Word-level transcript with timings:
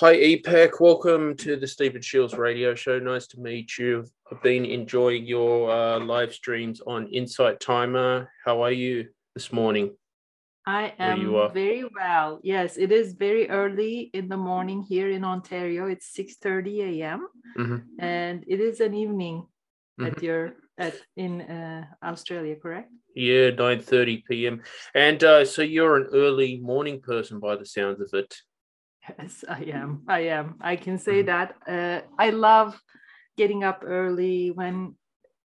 Hi, 0.00 0.14
Ipek. 0.14 0.78
Welcome 0.78 1.34
to 1.38 1.56
the 1.56 1.66
Stephen 1.66 2.02
Shiels 2.02 2.36
radio 2.36 2.74
show. 2.74 2.98
Nice 2.98 3.26
to 3.28 3.40
meet 3.40 3.78
you. 3.78 4.04
I've 4.30 4.42
been 4.42 4.66
enjoying 4.66 5.24
your 5.24 5.70
uh, 5.70 5.98
live 6.00 6.34
streams 6.34 6.82
on 6.86 7.06
Insight 7.06 7.60
Timer. 7.60 8.30
How 8.44 8.62
are 8.62 8.72
you 8.72 9.08
this 9.32 9.54
morning? 9.54 9.96
I 10.66 10.92
am 10.98 11.32
very 11.54 11.88
well. 11.94 12.40
Yes, 12.42 12.76
it 12.76 12.92
is 12.92 13.14
very 13.14 13.48
early 13.48 14.10
in 14.12 14.28
the 14.28 14.36
morning 14.36 14.82
here 14.82 15.10
in 15.10 15.24
Ontario. 15.24 15.86
It's 15.86 16.12
6:30 16.14 17.00
a.m. 17.00 17.28
Mm-hmm. 17.56 17.76
and 17.98 18.44
it 18.46 18.60
is 18.60 18.80
an 18.80 18.92
evening 18.92 19.46
mm-hmm. 19.98 20.12
at 20.12 20.22
your 20.22 20.56
at 20.76 20.94
in 21.16 21.40
uh, 21.40 21.86
Australia, 22.04 22.56
correct? 22.56 22.92
Yeah, 23.14 23.50
9:30 23.52 24.24
p.m. 24.28 24.62
And 24.94 25.24
uh, 25.24 25.46
so 25.46 25.62
you're 25.62 25.96
an 25.96 26.08
early 26.12 26.58
morning 26.58 27.00
person 27.00 27.40
by 27.40 27.56
the 27.56 27.64
sounds 27.64 28.02
of 28.02 28.10
it. 28.12 28.36
Yes, 29.18 29.44
I 29.48 29.62
am. 29.72 30.02
I 30.08 30.20
am. 30.20 30.56
I 30.60 30.76
can 30.76 30.98
say 30.98 31.22
mm-hmm. 31.22 31.26
that. 31.26 31.56
Uh, 31.66 32.06
I 32.18 32.30
love 32.30 32.80
getting 33.36 33.64
up 33.64 33.82
early 33.86 34.50
when 34.50 34.96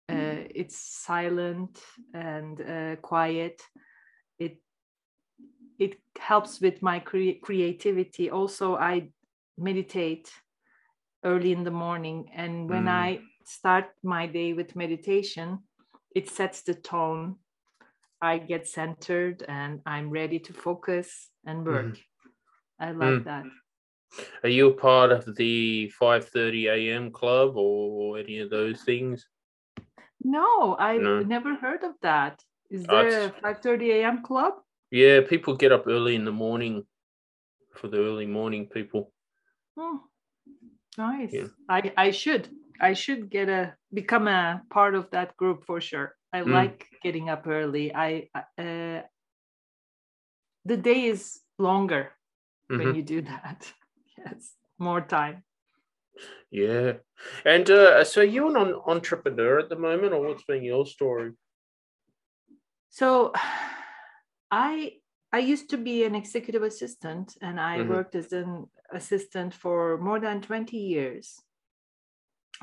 uh, 0.08 0.46
it's 0.54 0.78
silent 0.78 1.80
and 2.14 2.60
uh, 2.60 2.96
quiet. 2.96 3.62
It 4.38 4.58
it 5.78 5.98
helps 6.18 6.60
with 6.60 6.82
my 6.82 6.98
cre- 6.98 7.40
creativity. 7.42 8.30
Also, 8.30 8.76
I 8.76 9.10
meditate 9.56 10.30
early 11.24 11.52
in 11.52 11.64
the 11.64 11.70
morning, 11.70 12.30
and 12.34 12.68
when 12.68 12.84
mm. 12.84 12.90
I 12.90 13.20
start 13.44 13.86
my 14.02 14.26
day 14.26 14.52
with 14.52 14.76
meditation, 14.76 15.58
it 16.14 16.28
sets 16.30 16.62
the 16.62 16.74
tone. 16.74 17.36
I 18.20 18.38
get 18.38 18.66
centered 18.66 19.44
and 19.46 19.80
I'm 19.86 20.10
ready 20.10 20.40
to 20.40 20.52
focus 20.52 21.30
and 21.46 21.64
work. 21.64 21.86
Mm. 21.86 21.98
I 22.80 22.92
love 22.92 23.20
mm. 23.20 23.24
that. 23.24 23.44
Are 24.42 24.48
you 24.48 24.68
a 24.68 24.74
part 24.74 25.12
of 25.12 25.36
the 25.36 25.92
5:30 26.00 26.68
a.m. 26.70 27.10
club 27.10 27.56
or 27.56 28.18
any 28.18 28.38
of 28.38 28.50
those 28.50 28.82
things? 28.82 29.26
No, 30.22 30.76
I've 30.78 31.00
no. 31.00 31.20
never 31.20 31.54
heard 31.54 31.84
of 31.84 31.94
that. 32.02 32.42
Is 32.70 32.84
there 32.84 33.26
a 33.26 33.30
5:30 33.30 33.90
a.m. 34.00 34.22
club? 34.22 34.54
Yeah, 34.90 35.20
people 35.28 35.56
get 35.56 35.72
up 35.72 35.86
early 35.86 36.14
in 36.14 36.24
the 36.24 36.32
morning 36.32 36.84
for 37.74 37.88
the 37.88 37.98
early 37.98 38.26
morning 38.26 38.66
people. 38.66 39.12
Oh, 39.76 40.00
nice. 40.96 41.32
Yeah. 41.32 41.48
I 41.68 41.92
I 41.96 42.10
should 42.10 42.48
I 42.80 42.94
should 42.94 43.30
get 43.30 43.48
a 43.48 43.74
become 43.92 44.28
a 44.28 44.62
part 44.70 44.94
of 44.94 45.10
that 45.10 45.36
group 45.36 45.64
for 45.64 45.80
sure. 45.80 46.16
I 46.32 46.40
mm. 46.40 46.52
like 46.52 46.86
getting 47.02 47.28
up 47.28 47.46
early. 47.46 47.94
I 47.94 48.28
uh, 48.34 49.02
the 50.64 50.76
day 50.76 51.04
is 51.04 51.40
longer 51.58 52.12
mm-hmm. 52.70 52.84
when 52.84 52.94
you 52.94 53.02
do 53.02 53.22
that. 53.22 53.72
yes, 54.18 54.54
more 54.78 55.00
time. 55.00 55.44
Yeah, 56.50 56.94
and 57.44 57.70
uh, 57.70 58.04
so 58.04 58.22
you're 58.22 58.56
an 58.56 58.74
entrepreneur 58.86 59.58
at 59.58 59.68
the 59.68 59.76
moment, 59.76 60.12
or 60.14 60.26
what's 60.26 60.44
been 60.44 60.64
your 60.64 60.86
story? 60.86 61.32
So, 62.90 63.32
I 64.50 64.92
I 65.32 65.38
used 65.40 65.70
to 65.70 65.76
be 65.76 66.04
an 66.04 66.14
executive 66.14 66.62
assistant, 66.62 67.36
and 67.42 67.60
I 67.60 67.78
mm-hmm. 67.78 67.90
worked 67.90 68.14
as 68.14 68.32
an 68.32 68.66
assistant 68.92 69.52
for 69.54 69.98
more 69.98 70.20
than 70.20 70.40
twenty 70.40 70.78
years. 70.78 71.40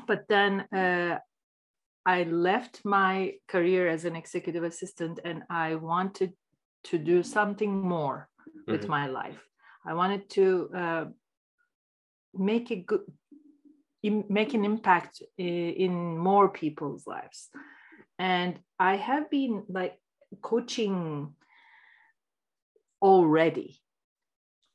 But 0.06 0.26
then 0.28 0.66
uh, 0.72 1.18
I 2.04 2.24
left 2.24 2.84
my 2.84 3.34
career 3.48 3.88
as 3.88 4.04
an 4.04 4.16
executive 4.16 4.64
assistant, 4.64 5.20
and 5.24 5.44
I 5.48 5.76
wanted 5.76 6.32
to 6.84 6.98
do 6.98 7.22
something 7.22 7.80
more 7.80 8.28
mm-hmm. 8.48 8.72
with 8.72 8.88
my 8.88 9.06
life. 9.06 9.42
I 9.86 9.94
wanted 9.94 10.28
to 10.30 10.70
uh, 10.74 11.04
make 12.34 12.70
a 12.70 12.76
good 12.76 13.00
make 14.02 14.54
an 14.54 14.64
impact 14.64 15.20
in 15.36 16.16
more 16.16 16.48
people's 16.48 17.06
lives. 17.06 17.48
And 18.18 18.58
i 18.78 18.96
have 18.96 19.30
been 19.30 19.64
like 19.68 19.98
coaching 20.42 21.34
already 23.00 23.80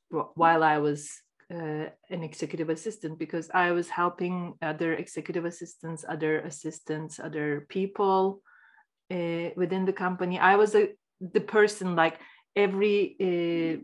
while 0.09 0.63
i 0.63 0.77
was 0.77 1.09
uh, 1.53 1.85
an 2.09 2.23
executive 2.23 2.69
assistant 2.69 3.19
because 3.19 3.49
i 3.53 3.72
was 3.72 3.89
helping 3.89 4.53
other 4.61 4.93
executive 4.93 5.45
assistants 5.45 6.05
other 6.07 6.39
assistants 6.39 7.19
other 7.19 7.66
people 7.69 8.41
uh, 9.11 9.49
within 9.55 9.85
the 9.85 9.93
company. 9.93 10.39
I 10.39 10.55
was 10.55 10.73
a, 10.75 10.89
the 11.19 11.41
person 11.41 11.95
like 11.95 12.17
every 12.55 13.16
uh, 13.19 13.83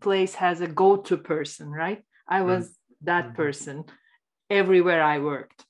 place 0.00 0.34
has 0.34 0.60
a 0.60 0.66
go-to 0.66 1.16
person 1.16 1.70
right 1.70 2.02
i 2.28 2.40
mm. 2.40 2.46
was 2.46 2.76
that 3.02 3.26
mm-hmm. 3.26 3.36
person 3.36 3.84
everywhere 4.50 5.02
I 5.02 5.18
worked. 5.18 5.64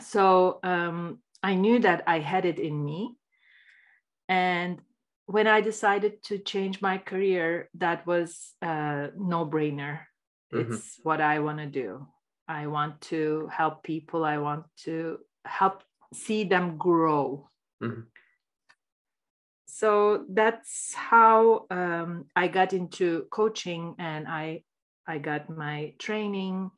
So 0.00 0.58
um, 0.62 1.18
I 1.42 1.54
knew 1.54 1.78
that 1.80 2.02
I 2.06 2.18
had 2.18 2.44
it 2.44 2.58
in 2.58 2.84
me. 2.84 3.14
And 4.28 4.80
when 5.26 5.46
I 5.46 5.60
decided 5.60 6.22
to 6.24 6.38
change 6.38 6.80
my 6.80 6.98
career, 6.98 7.68
that 7.74 8.06
was 8.06 8.52
a 8.62 9.10
no 9.16 9.46
brainer. 9.46 10.00
Mm-hmm. 10.52 10.74
It's 10.74 10.98
what 11.02 11.20
I 11.20 11.38
want 11.40 11.58
to 11.58 11.66
do. 11.66 12.06
I 12.46 12.66
want 12.66 13.00
to 13.02 13.48
help 13.52 13.82
people, 13.82 14.24
I 14.24 14.38
want 14.38 14.64
to 14.84 15.18
help 15.46 15.82
see 16.12 16.44
them 16.44 16.76
grow. 16.76 17.48
Mm-hmm. 17.82 18.00
So 19.76 20.24
that's 20.28 20.94
how 20.94 21.66
um, 21.68 22.26
I 22.36 22.46
got 22.46 22.72
into 22.72 23.26
coaching 23.32 23.96
and 23.98 24.28
I 24.28 24.62
I 25.04 25.18
got 25.18 25.50
my 25.50 25.94
training. 25.98 26.70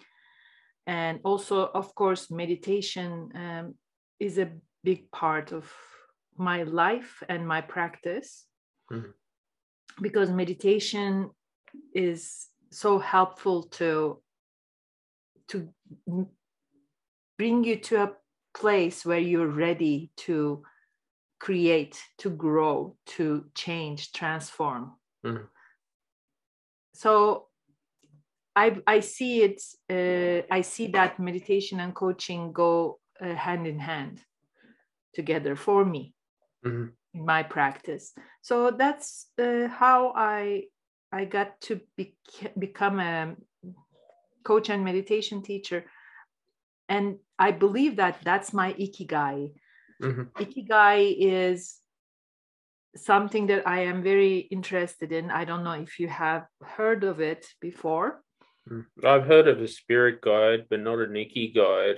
And 0.87 1.21
also, 1.23 1.67
of 1.67 1.95
course, 1.95 2.31
meditation 2.31 3.31
um, 3.35 3.75
is 4.19 4.39
a 4.39 4.51
big 4.83 5.11
part 5.11 5.53
of 5.53 5.71
my 6.39 6.63
life 6.63 7.23
and 7.29 7.47
my 7.47 7.61
practice 7.61 8.47
mm-hmm. 8.91 9.11
because 10.01 10.31
meditation 10.31 11.29
is 11.93 12.49
so 12.71 12.99
helpful 12.99 13.65
to 13.79 14.23
to 15.49 15.69
bring 17.37 17.63
you 17.63 17.77
to 17.77 18.05
a 18.05 18.13
place 18.55 19.05
where 19.05 19.19
you're 19.31 19.55
ready 19.67 20.11
to 20.17 20.63
create 21.39 22.01
to 22.19 22.31
grow 22.31 22.97
to 23.07 23.45
change 23.55 24.13
transform 24.13 24.93
mm-hmm. 25.25 25.45
so 26.95 27.47
I, 28.57 28.79
I 28.87 29.01
see 29.01 29.43
it, 29.43 29.63
uh, 29.91 30.47
I 30.51 30.63
see 30.63 30.87
that 30.89 31.21
meditation 31.21 31.79
and 31.79 31.95
coaching 31.95 32.53
go 32.53 32.99
uh, 33.21 33.35
hand 33.35 33.67
in 33.67 33.79
hand 33.79 34.23
together 35.13 35.57
for 35.57 35.85
me 35.85 36.15
mm-hmm. 36.65 36.87
in 37.13 37.27
my 37.27 37.43
practice. 37.43 38.15
So 38.41 38.71
that's 38.71 39.27
uh, 39.39 39.69
how 39.69 40.15
I, 40.17 40.65
I 41.13 41.27
got 41.27 41.61
to 41.63 41.81
be, 41.99 42.17
become 42.59 42.99
a 42.99 43.37
coach 44.43 44.71
and 44.71 44.83
meditation 44.83 45.43
teacher. 45.43 45.85
And 46.89 47.19
I 47.39 47.51
believe 47.51 47.97
that 47.97 48.21
that's 48.25 48.55
my 48.55 48.73
ikigai. 48.73 49.53
Mm-hmm. 50.03 50.43
Ikigai 50.43 51.17
is 51.19 51.77
something 52.97 53.47
that 53.49 53.67
I 53.67 53.81
am 53.81 54.03
very 54.03 54.39
interested 54.39 55.13
in. 55.13 55.31
I 55.31 55.45
don't 55.45 55.65
know 55.65 55.73
if 55.73 55.99
you 55.99 56.09
have 56.09 56.47
heard 56.63 57.05
of 57.05 57.21
it 57.21 57.47
before. 57.61 58.23
Hmm. 58.69 58.81
I've 59.05 59.27
heard 59.27 59.49
of 59.49 59.61
a 59.61 59.69
spirit 59.69 60.21
guide, 60.21 60.67
but 60.69 60.81
not 60.81 60.99
an 60.99 61.17
Iki 61.17 61.53
guide. 61.55 61.97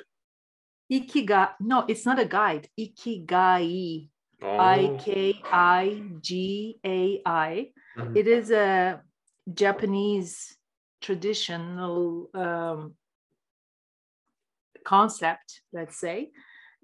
Ikigai, 0.91 1.51
no, 1.61 1.85
it's 1.89 2.05
not 2.07 2.19
a 2.19 2.25
guide. 2.25 2.69
Ikigai, 2.79 4.09
oh. 4.43 4.59
I 4.59 4.97
K 4.99 5.41
I 5.45 6.03
G 6.21 6.79
A 6.85 7.23
I. 7.25 7.71
Mm-hmm. 7.97 8.17
It 8.17 8.27
is 8.27 8.51
a 8.51 9.01
Japanese 9.53 10.57
traditional 11.01 12.31
um, 12.35 12.95
concept, 14.85 15.63
let's 15.73 15.99
say. 15.99 16.31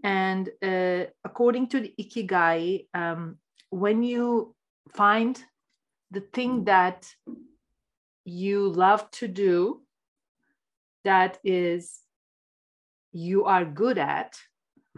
And 0.03 0.51
uh, 0.63 1.05
according 1.25 1.69
to 1.69 1.81
the 1.81 1.95
Ikigai, 1.99 2.87
um, 2.95 3.39
when 3.71 4.03
you 4.03 4.55
find 4.91 5.43
the 6.11 6.21
thing 6.21 6.65
that 6.65 7.09
you 8.25 8.69
love 8.69 9.11
to 9.11 9.29
do 9.29 9.83
that 11.05 11.39
is 11.45 12.01
you 13.13 13.45
are 13.45 13.65
good 13.65 13.99
at 13.99 14.37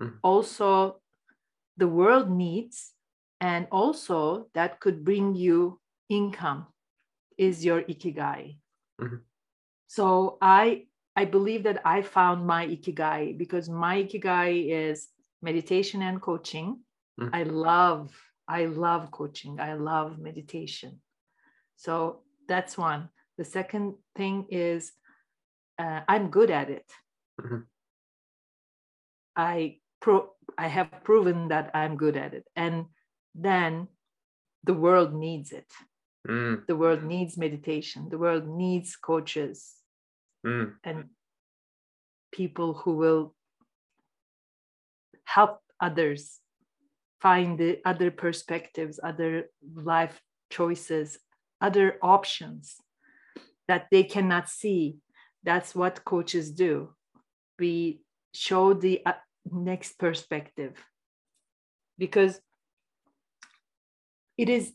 mm. 0.01 0.13
also 0.23 1.01
the 1.77 1.89
world 1.89 2.31
needs 2.31 2.93
and 3.41 3.67
also 3.71 4.47
that 4.55 4.81
could 4.81 5.05
bring 5.05 5.35
you 5.35 5.81
income 6.09 6.67
is 7.37 7.65
your 7.65 7.83
ikigai 7.83 8.57
mm-hmm. 9.01 9.17
so 9.87 10.39
i 10.41 10.87
i 11.17 11.25
believe 11.25 11.63
that 11.63 11.81
i 11.85 12.03
found 12.03 12.47
my 12.47 12.67
ikigai 12.67 13.37
because 13.37 13.69
my 13.69 14.03
ikigai 14.05 14.69
is 14.71 15.09
meditation 15.43 16.03
and 16.03 16.21
coaching 16.21 16.81
mm. 17.21 17.31
i 17.33 17.43
love 17.43 18.13
i 18.49 18.65
love 18.67 19.11
coaching 19.11 19.61
i 19.61 19.75
love 19.75 20.19
meditation 20.19 21.01
so 21.77 22.23
that's 22.49 22.79
one 22.79 23.09
The 23.39 23.45
second 23.45 23.95
thing 24.17 24.47
is 24.49 24.93
uh, 25.79 26.01
I'm 26.09 26.31
good 26.31 26.51
at 26.51 26.71
it. 26.71 26.89
Mhm. 27.41 27.65
I 29.37 29.81
pro 30.01 30.33
I 30.57 30.69
have 30.69 31.05
proven 31.05 31.49
that 31.49 31.71
I'm 31.75 31.97
good 31.97 32.17
at 32.17 32.33
it. 32.33 32.49
And 32.57 32.87
then 33.35 33.89
the 34.65 34.73
world 34.75 35.13
needs 35.13 35.53
it. 35.53 35.71
Mm, 36.27 36.67
The 36.67 36.77
world 36.77 37.05
needs 37.05 37.37
meditation. 37.37 38.09
The 38.09 38.19
world 38.19 38.49
needs 38.49 38.97
coaches 38.97 39.75
mm, 40.47 40.73
and 40.85 41.11
people 42.33 42.75
who 42.75 42.97
will 42.97 43.35
help 45.25 45.61
others 45.81 46.41
find 47.21 47.59
the 47.59 47.81
other 47.85 48.11
perspectives, 48.11 49.01
other 49.03 49.51
life 49.75 50.21
choices, 50.51 51.19
other 51.61 51.99
options 52.03 52.77
that 53.69 53.89
they 53.91 54.05
cannot 54.05 54.49
see. 54.49 54.97
That's 55.43 55.75
what 55.75 56.05
coaches 56.05 56.51
do. 56.51 56.95
We 57.59 58.01
show 58.33 58.75
the 58.75 59.03
uh, 59.07 59.13
next 59.51 59.99
perspective 59.99 60.75
because 61.99 62.41
it 64.37 64.49
is 64.49 64.73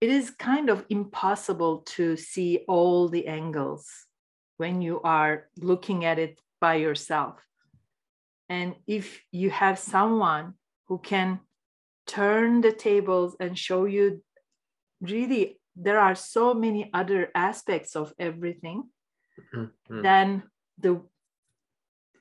it 0.00 0.08
is 0.10 0.30
kind 0.30 0.70
of 0.70 0.84
impossible 0.88 1.78
to 1.96 2.16
see 2.16 2.64
all 2.68 3.08
the 3.08 3.26
angles 3.26 3.86
when 4.56 4.80
you 4.80 5.00
are 5.02 5.48
looking 5.58 6.04
at 6.04 6.18
it 6.18 6.40
by 6.60 6.74
yourself. 6.76 7.36
And 8.48 8.74
if 8.86 9.22
you 9.30 9.50
have 9.50 9.78
someone 9.78 10.54
who 10.88 10.98
can 10.98 11.40
turn 12.06 12.60
the 12.60 12.72
tables 12.72 13.36
and 13.38 13.56
show 13.56 13.84
you 13.84 14.22
really, 15.00 15.60
there 15.76 16.00
are 16.00 16.14
so 16.14 16.54
many 16.54 16.90
other 16.92 17.30
aspects 17.34 17.94
of 17.94 18.12
everything, 18.18 18.84
mm, 19.54 19.70
mm, 19.90 20.02
then 20.02 20.42
the 20.78 21.00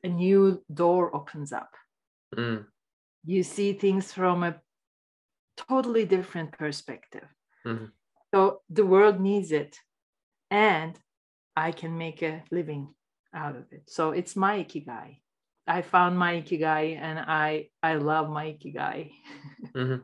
a 0.03 0.07
new 0.07 0.63
door 0.73 1.13
opens 1.13 1.51
up. 1.51 1.75
mm, 2.35 2.65
You 3.25 3.43
see 3.43 3.73
things 3.73 4.13
from 4.13 4.43
a 4.43 4.61
totally 5.57 6.05
different 6.05 6.51
perspective. 6.53 7.27
Mhm. 7.65 7.91
So 8.33 8.61
the 8.69 8.85
world 8.85 9.19
needs 9.19 9.51
it, 9.51 9.77
and 10.49 10.97
I 11.55 11.71
can 11.71 11.97
make 11.97 12.21
a 12.21 12.43
living 12.51 12.93
out 13.33 13.55
of 13.55 13.71
it. 13.71 13.89
So 13.89 14.11
it's 14.11 14.35
my 14.35 14.63
ikigai. 14.63 15.21
I 15.67 15.81
found 15.81 16.17
my 16.17 16.41
ikigai, 16.41 16.97
and 16.97 17.19
I 17.19 17.69
I 17.83 17.95
love 17.95 18.29
my 18.29 18.45
ikigai. 18.53 19.11
mhm. 19.75 20.03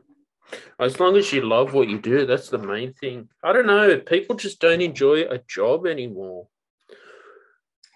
As 0.78 1.00
long 1.00 1.16
as 1.16 1.32
you 1.32 1.42
love 1.42 1.74
what 1.74 1.88
you 1.88 1.98
do, 1.98 2.24
that's 2.26 2.50
the 2.50 2.58
main 2.58 2.92
thing. 2.94 3.28
I 3.42 3.52
don't 3.52 3.66
know. 3.66 3.98
People 3.98 4.36
just 4.36 4.60
don't 4.60 4.80
enjoy 4.80 5.22
a 5.22 5.38
job 5.38 5.86
anymore. 5.86 6.48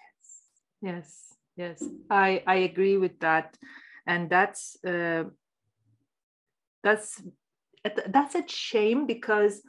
Yes, 0.01 0.51
Yes, 0.81 1.37
yes, 1.55 1.83
I 2.09 2.43
I 2.47 2.55
agree 2.69 2.97
with 2.97 3.19
that, 3.19 3.57
and 4.05 4.29
that's 4.29 4.77
uh, 4.83 5.25
that's 6.83 7.21
that's 7.83 8.35
a 8.35 8.47
shame 8.47 9.07
because 9.07 9.61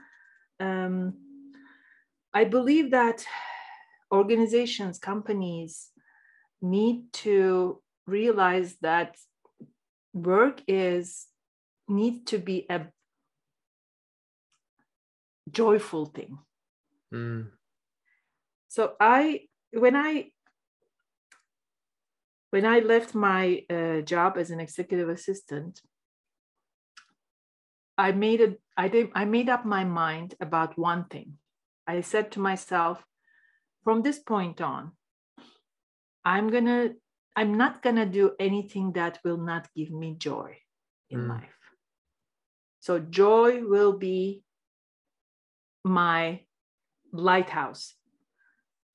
um, 0.60 1.14
I 2.34 2.44
believe 2.44 2.90
that 2.90 3.24
organizations, 4.12 4.98
companies 4.98 5.88
need 6.60 7.12
to 7.12 7.80
realize 8.06 8.76
that 8.82 9.16
work 10.12 10.62
is 10.68 11.26
need 11.88 12.26
to 12.26 12.38
be 12.38 12.66
a 12.68 12.86
joyful 15.50 16.06
thing. 16.06 16.38
Mm, 17.12 17.48
so 18.72 18.94
i 18.98 19.40
when 19.72 19.94
i 19.94 20.30
when 22.50 22.64
i 22.64 22.78
left 22.78 23.14
my 23.14 23.62
uh, 23.68 24.00
job 24.00 24.38
as 24.38 24.50
an 24.50 24.60
executive 24.60 25.10
assistant 25.10 25.82
i 27.98 28.12
made 28.12 28.40
it 28.40 28.60
i 28.76 28.88
did 28.88 29.10
i 29.14 29.24
made 29.24 29.48
up 29.48 29.64
my 29.64 29.84
mind 29.84 30.34
about 30.40 30.78
one 30.78 31.04
thing. 31.04 31.38
I 31.86 32.00
said 32.00 32.30
to 32.32 32.40
myself 32.40 33.04
from 33.84 34.02
this 34.02 34.18
point 34.18 34.60
on 34.60 34.92
i'm 36.24 36.48
gonna 36.48 36.90
i'm 37.36 37.56
not 37.56 37.82
gonna 37.82 38.06
do 38.06 38.32
anything 38.38 38.92
that 38.92 39.18
will 39.24 39.36
not 39.38 39.68
give 39.74 39.90
me 39.90 40.14
joy 40.18 40.56
in 41.10 41.20
Mm. 41.20 41.28
life. 41.28 41.58
So 42.80 42.98
joy 42.98 43.64
will 43.66 43.98
be 43.98 44.42
my 45.84 46.40
lighthouse. 47.12 47.94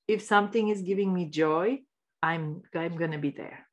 If 0.08 0.22
something 0.22 0.70
is 0.70 0.82
giving 0.82 1.14
me 1.14 1.26
joy 1.30 1.84
i'm 2.24 2.64
i'm 2.74 2.98
going 2.98 3.12
to 3.12 3.18
be 3.20 3.30
there 3.30 3.67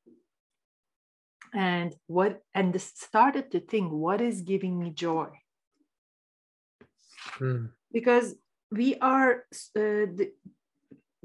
and 1.55 1.95
what 2.07 2.43
and 2.55 2.79
started 2.81 3.51
to 3.53 3.61
think 3.61 3.93
what 3.93 4.21
is 4.21 4.43
giving 4.43 4.79
me 4.79 4.91
joy? 4.91 5.29
Mm, 7.39 7.71
because 7.93 8.35
we 8.71 8.97
are 8.99 9.45
uh, 9.77 10.11
the, 10.19 10.33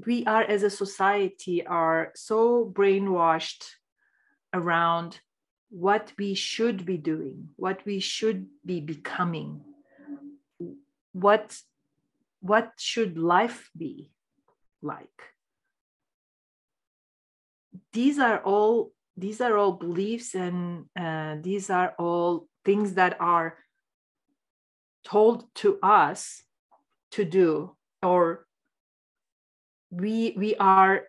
we 0.06 0.24
are 0.24 0.42
as 0.42 0.62
a 0.62 0.70
society 0.70 1.66
are 1.66 2.12
so 2.14 2.64
brainwashed 2.72 3.64
around 4.54 5.20
what 5.68 6.12
we 6.18 6.34
should 6.34 6.84
be 6.84 6.96
doing 6.96 7.48
what 7.56 7.84
we 7.86 8.00
should 8.00 8.46
be 8.66 8.80
becoming 8.80 9.60
what 11.12 11.56
what 12.40 12.72
should 12.78 13.18
life 13.18 13.70
be 13.76 14.10
like. 14.82 15.22
These 17.92 18.18
are 18.18 18.38
all 18.42 18.92
these 19.20 19.40
are 19.40 19.56
all 19.56 19.72
beliefs 19.72 20.34
and 20.34 20.86
uh, 20.98 21.36
these 21.40 21.70
are 21.70 21.94
all 21.98 22.48
things 22.64 22.94
that 22.94 23.16
are 23.20 23.56
told 25.04 25.44
to 25.54 25.78
us 25.82 26.42
to 27.12 27.24
do 27.24 27.76
or 28.02 28.46
we 29.90 30.34
we 30.36 30.54
are 30.56 31.04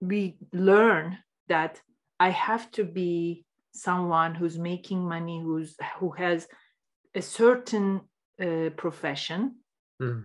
we 0.00 0.36
learn 0.52 1.18
that 1.48 1.80
i 2.20 2.30
have 2.30 2.70
to 2.70 2.84
be 2.84 3.44
someone 3.72 4.34
who's 4.34 4.58
making 4.58 5.00
money 5.00 5.40
who's 5.40 5.76
who 5.98 6.10
has 6.10 6.46
a 7.14 7.22
certain 7.22 8.00
uh, 8.42 8.70
profession 8.76 9.56
mm, 10.02 10.24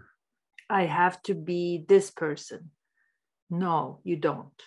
I 0.69 0.85
have 0.85 1.21
to 1.23 1.35
be 1.35 1.85
this 1.87 2.09
person. 2.09 2.71
No, 3.49 3.99
you 4.03 4.15
don't. 4.15 4.59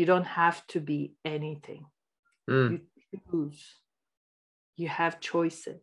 You 0.00 0.06
don't 0.06 0.24
have 0.24 0.66
to 0.68 0.80
be 0.80 1.12
anything. 1.26 1.84
mm, 2.48 2.80
You 3.12 3.20
choose. 3.30 3.62
You 4.78 4.88
have 4.88 5.20
choices. 5.20 5.82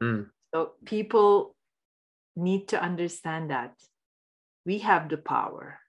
mm. 0.00 0.30
So 0.54 0.74
people 0.84 1.56
need 2.36 2.68
to 2.68 2.80
understand 2.80 3.50
that 3.50 3.74
we 4.64 4.78
have 4.86 5.08
the 5.08 5.16
power. 5.16 5.80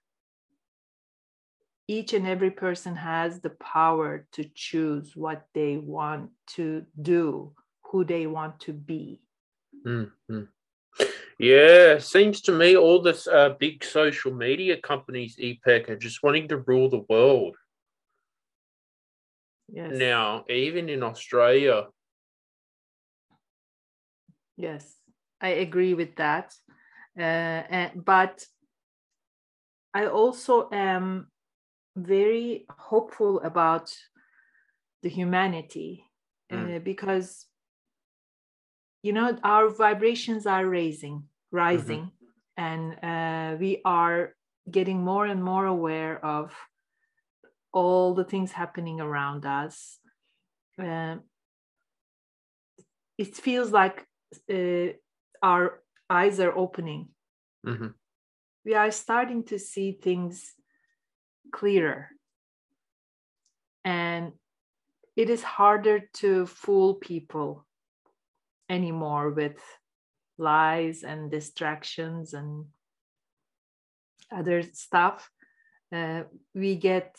Each 1.86 2.14
and 2.14 2.26
every 2.26 2.50
person 2.50 2.96
has 2.96 3.38
the 3.38 3.50
power 3.50 4.26
to 4.32 4.50
choose 4.56 5.14
what 5.14 5.46
they 5.54 5.76
want 5.78 6.30
to 6.56 6.84
do, 7.00 7.54
who 7.92 8.02
they 8.02 8.26
want 8.26 8.58
to 8.66 8.72
be. 8.72 9.22
Mm, 9.86 10.10
mm. 10.28 10.48
Yeah, 11.38 11.98
seems 11.98 12.40
to 12.42 12.52
me 12.52 12.76
all 12.76 13.00
this 13.00 13.28
uh, 13.28 13.50
big 13.60 13.84
social 13.84 14.34
media 14.34 14.76
companies, 14.76 15.36
Ipek, 15.36 15.88
are 15.88 15.96
just 15.96 16.22
wanting 16.22 16.48
to 16.48 16.58
rule 16.58 16.90
the 16.90 17.04
world 17.08 17.56
Yes. 19.70 19.92
now, 19.92 20.44
even 20.48 20.88
in 20.88 21.02
Australia. 21.02 21.86
Yes, 24.56 24.96
I 25.40 25.50
agree 25.50 25.94
with 25.94 26.16
that. 26.16 26.54
Uh, 27.16 27.22
and, 27.22 28.04
but 28.04 28.44
I 29.94 30.06
also 30.06 30.68
am 30.72 31.30
very 31.96 32.66
hopeful 32.68 33.40
about 33.40 33.94
the 35.02 35.08
humanity 35.08 36.04
uh, 36.50 36.78
because 36.78 37.47
you 39.08 39.14
know 39.14 39.38
our 39.42 39.70
vibrations 39.70 40.46
are 40.46 40.66
raising, 40.66 41.22
rising, 41.50 42.12
and 42.58 42.82
uh, 43.02 43.56
we 43.58 43.80
are 43.82 44.34
getting 44.70 45.02
more 45.02 45.24
and 45.24 45.42
more 45.42 45.64
aware 45.64 46.22
of 46.22 46.52
all 47.72 48.12
the 48.14 48.24
things 48.24 48.52
happening 48.52 49.00
around 49.00 49.46
us. 49.46 49.98
Uh, 50.78 51.16
it 53.16 53.34
feels 53.34 53.72
like 53.72 54.06
uh, 54.52 54.88
our 55.42 55.80
eyes 56.10 56.38
are 56.38 56.54
opening. 56.64 57.08
Mhm. 57.64 57.94
We 58.66 58.74
are 58.74 58.90
starting 58.90 59.44
to 59.44 59.58
see 59.58 59.92
things 59.92 60.52
clearer. 61.50 62.10
And 63.84 64.32
it 65.16 65.30
is 65.30 65.42
harder 65.42 65.98
to 66.20 66.44
fool 66.44 66.94
people 66.94 67.67
anymore 68.68 69.30
with 69.30 69.60
lies 70.38 71.02
and 71.02 71.30
distractions 71.30 72.32
and 72.34 72.66
other 74.32 74.62
stuff, 74.62 75.30
uh, 75.92 76.22
we 76.54 76.76
get 76.76 77.16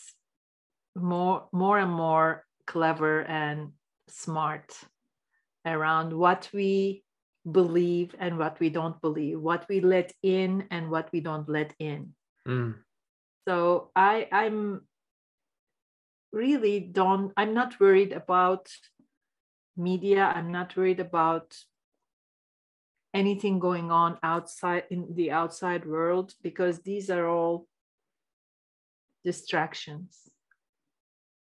more 0.96 1.48
more 1.52 1.78
and 1.78 1.92
more 1.92 2.44
clever 2.66 3.20
and 3.22 3.72
smart 4.08 4.74
around 5.66 6.12
what 6.12 6.48
we 6.52 7.02
believe 7.50 8.14
and 8.18 8.38
what 8.38 8.58
we 8.60 8.70
don't 8.70 9.00
believe, 9.00 9.40
what 9.40 9.66
we 9.68 9.80
let 9.80 10.12
in 10.22 10.66
and 10.70 10.90
what 10.90 11.08
we 11.12 11.20
don't 11.20 11.48
let 11.48 11.74
in. 11.78 12.14
Mm. 12.46 12.76
So 13.48 13.90
I 13.96 14.28
I'm 14.30 14.82
really 16.32 16.80
don't 16.80 17.32
I'm 17.36 17.54
not 17.54 17.80
worried 17.80 18.12
about 18.12 18.68
media. 19.76 20.32
I'm 20.34 20.52
not 20.52 20.76
worried 20.76 21.00
about 21.00 21.56
anything 23.12 23.58
going 23.58 23.90
on 23.90 24.18
outside 24.22 24.84
in 24.90 25.14
the 25.14 25.30
outside 25.32 25.84
world 25.84 26.32
because 26.42 26.80
these 26.80 27.10
are 27.10 27.28
all 27.28 27.66
distractions 29.24 30.30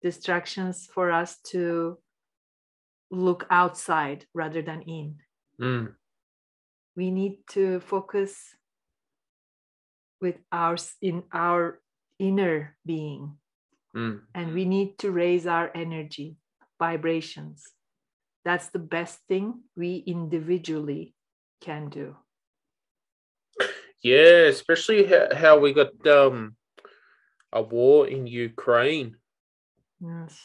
distractions 0.01 0.85
for 0.93 1.09
us 1.09 1.39
to 1.41 1.97
look 3.09 3.47
outside 3.49 4.25
rather 4.33 4.61
than 4.61 4.81
in 4.81 5.15
Mm. 5.59 5.95
we 6.95 7.11
need 7.11 7.47
to 7.47 7.79
focus 7.79 8.55
with 10.19 10.37
our 10.51 10.75
in 11.01 11.23
our 11.31 11.79
inner 12.19 12.75
being 12.85 13.37
Mm. 13.95 14.25
and 14.35 14.53
we 14.53 14.65
need 14.65 14.97
to 14.99 15.11
raise 15.11 15.47
our 15.47 15.71
energy 15.73 16.35
vibrations 16.79 17.63
that's 18.45 18.69
the 18.69 18.79
best 18.79 19.19
thing 19.27 19.62
we 19.75 20.03
individually 20.05 21.13
can 21.62 21.89
do. 21.89 22.15
Yeah, 24.01 24.47
especially 24.51 25.05
how, 25.05 25.33
how 25.33 25.59
we 25.59 25.73
got 25.73 25.95
um 26.07 26.55
a 27.53 27.62
war 27.62 28.07
in 28.07 28.27
Ukraine. 28.27 29.15
Yes. 30.01 30.38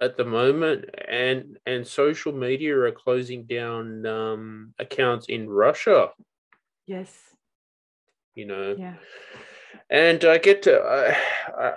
At 0.00 0.16
the 0.16 0.24
moment, 0.24 0.86
and 1.06 1.58
and 1.64 1.86
social 1.86 2.32
media 2.32 2.76
are 2.76 2.90
closing 2.90 3.44
down 3.44 4.04
um 4.06 4.74
accounts 4.78 5.26
in 5.28 5.48
Russia. 5.48 6.10
yes. 6.86 7.12
You 8.34 8.46
know, 8.46 8.74
yeah 8.78 8.96
and 9.90 10.24
I 10.24 10.38
get 10.38 10.62
to 10.62 10.78
I, 10.80 11.16
I 11.58 11.68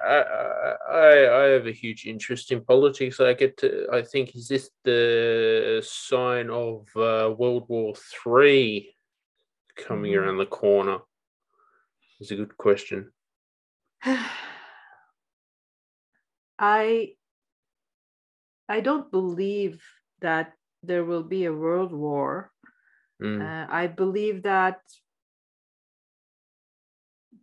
I 0.89 1.41
I 1.41 1.43
have 1.55 1.67
a 1.67 1.71
huge 1.71 2.05
interest 2.05 2.51
in 2.51 2.63
politics. 2.63 3.19
I 3.19 3.33
get 3.33 3.57
to 3.57 3.87
I 3.91 4.01
think 4.03 4.35
is 4.35 4.47
this 4.47 4.71
the 4.83 5.81
sign 5.85 6.49
of 6.49 6.87
uh, 6.95 7.33
World 7.37 7.65
War 7.69 7.93
Three 7.95 8.95
coming 9.75 10.13
Mhm. 10.13 10.15
around 10.15 10.37
the 10.37 10.45
corner? 10.47 10.99
Is 12.19 12.31
a 12.31 12.35
good 12.35 12.57
question. 12.57 13.13
I 16.59 17.15
I 18.69 18.81
don't 18.81 19.11
believe 19.11 19.83
that 20.21 20.53
there 20.83 21.03
will 21.05 21.23
be 21.23 21.45
a 21.45 21.53
world 21.53 21.91
war. 21.91 22.51
Mm, 23.21 23.41
Uh, 23.41 23.67
I 23.69 23.87
believe 23.87 24.43
that 24.43 24.81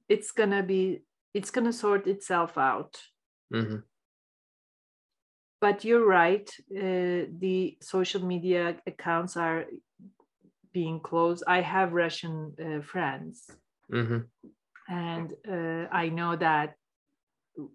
it's 0.09 0.33
gonna 0.33 0.63
be 0.63 1.03
it's 1.35 1.51
gonna 1.51 1.73
sort 1.73 2.07
itself 2.07 2.59
out. 2.59 3.01
mhm, 3.51 3.83
But 5.61 5.85
you're 5.85 6.05
right. 6.07 6.49
Uh, 6.71 7.31
the 7.39 7.79
social 7.81 8.25
media 8.27 8.77
accounts 8.87 9.37
are 9.37 9.67
being 10.73 11.01
closed. 11.01 11.45
I 11.47 11.61
have 11.61 11.93
Russian 11.93 12.55
uh, 12.59 12.83
friends, 12.83 13.49
mhm, 13.91 14.27
and 14.89 15.33
uh, 15.49 15.89
I 15.93 16.09
know 16.09 16.37
that 16.37 16.77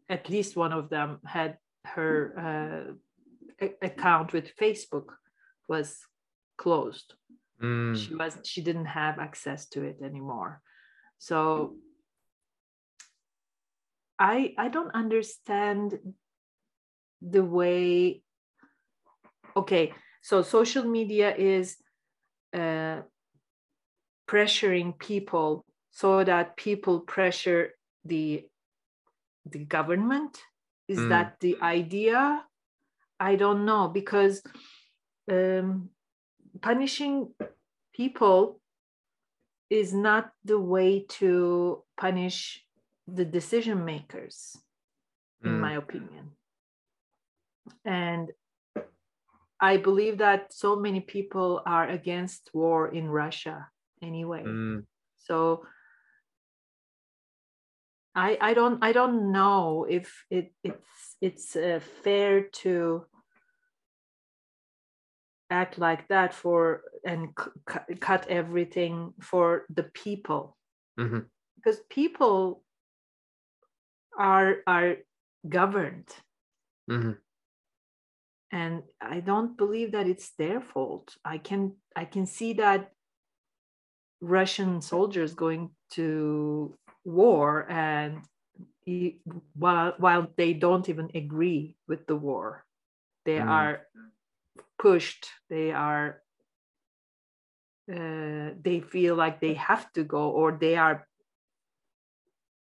at 0.10 0.30
least 0.30 0.56
one 0.58 0.74
of 0.74 0.90
them 0.90 1.20
had 1.26 1.58
her 1.86 2.34
uh, 2.38 3.66
a- 3.66 3.86
account 3.86 4.34
with 4.34 4.56
Facebook 4.58 5.14
was 5.68 6.00
closed. 6.58 7.14
mm, 7.62 7.96
She 7.96 8.16
was 8.16 8.38
she 8.44 8.62
didn't 8.62 8.86
have 9.02 9.20
access 9.20 9.68
to 9.70 9.84
it 9.84 9.98
anymore. 10.04 10.62
So 11.20 11.76
I 14.20 14.54
I 14.58 14.70
don't 14.70 14.92
understand 14.94 16.00
the 17.22 17.44
way. 17.44 18.22
Okay, 19.56 19.94
so 20.22 20.42
social 20.42 20.84
media 20.84 21.36
is 21.36 21.78
uh, 22.54 23.02
pressuring 24.28 24.98
people 25.00 25.64
so 25.92 26.24
that 26.24 26.58
people 26.58 27.00
pressure 27.02 27.74
the 28.06 28.46
the 29.46 29.60
government 29.66 30.38
is 30.88 31.00
Mm. 31.00 31.10
that 31.10 31.40
the 31.40 31.58
idea 31.62 32.46
i 33.20 33.36
don't 33.36 33.66
know 33.66 33.88
because 33.88 34.44
um, 35.32 35.90
punishing 36.62 37.34
people 37.94 38.60
is 39.70 39.94
not 39.94 40.32
the 40.44 40.60
way 40.60 41.06
to 41.20 41.84
punish 41.98 42.67
the 43.08 43.26
decision 43.26 43.86
makers 43.86 44.58
in 45.44 45.52
Mm. 45.54 45.62
my 45.62 45.74
opinion. 45.76 46.32
And 47.86 48.32
i 49.60 49.78
believe 49.78 50.20
that 50.20 50.54
so 50.54 50.76
many 50.76 51.00
people 51.00 51.62
are 51.66 51.88
against 51.90 52.50
war 52.54 52.88
in 52.94 53.10
russia 53.10 53.68
anyway. 54.02 54.44
Mm, 54.44 54.86
so 55.16 55.66
I, 58.14 58.38
I 58.42 58.54
don't 58.54 58.84
I 58.84 58.94
don't 58.94 59.32
know 59.32 59.86
if 59.90 60.26
it 60.30 60.54
it's 60.64 61.16
it's 61.22 61.56
uh, 61.56 61.80
fair 62.04 62.50
to 62.64 63.06
act 65.50 65.78
like 65.78 66.08
that 66.08 66.34
for 66.34 66.84
and 67.06 67.30
c- 67.38 67.52
cu- 67.66 67.96
cut 67.96 68.28
everything 68.28 69.14
for 69.22 69.66
the 69.70 69.84
people. 69.84 70.58
Mhm, 71.00 71.30
because 71.56 71.80
people 71.90 72.64
are 74.18 74.58
are 74.68 74.98
governed 75.48 76.10
mhm, 76.88 77.18
and 78.52 78.84
I 79.02 79.20
don't 79.20 79.58
believe 79.58 79.92
that 79.92 80.08
it's 80.08 80.32
their 80.32 80.62
fault. 80.62 81.18
I 81.26 81.38
can 81.38 81.76
I 81.96 82.06
can 82.06 82.26
see 82.26 82.54
that 82.54 82.92
Russian 84.22 84.82
soldiers 84.82 85.34
going 85.34 85.72
to 85.92 86.78
war 87.06 87.70
and 87.70 88.24
while 89.54 89.94
while 89.98 90.28
they 90.38 90.54
don't 90.54 90.90
even 90.90 91.10
agree 91.16 91.76
with 91.88 92.08
the 92.08 92.16
war, 92.16 92.66
they 93.26 93.40
Mm. 93.40 93.48
are 93.50 93.88
pushed. 94.80 95.28
They 95.50 95.72
are 95.72 96.24
uh, 97.92 98.52
they 98.62 98.82
feel 98.82 99.16
like 99.16 99.40
they 99.40 99.54
have 99.56 99.92
to 99.94 100.04
go 100.04 100.30
or 100.32 100.58
they 100.60 100.76
are 100.76 101.08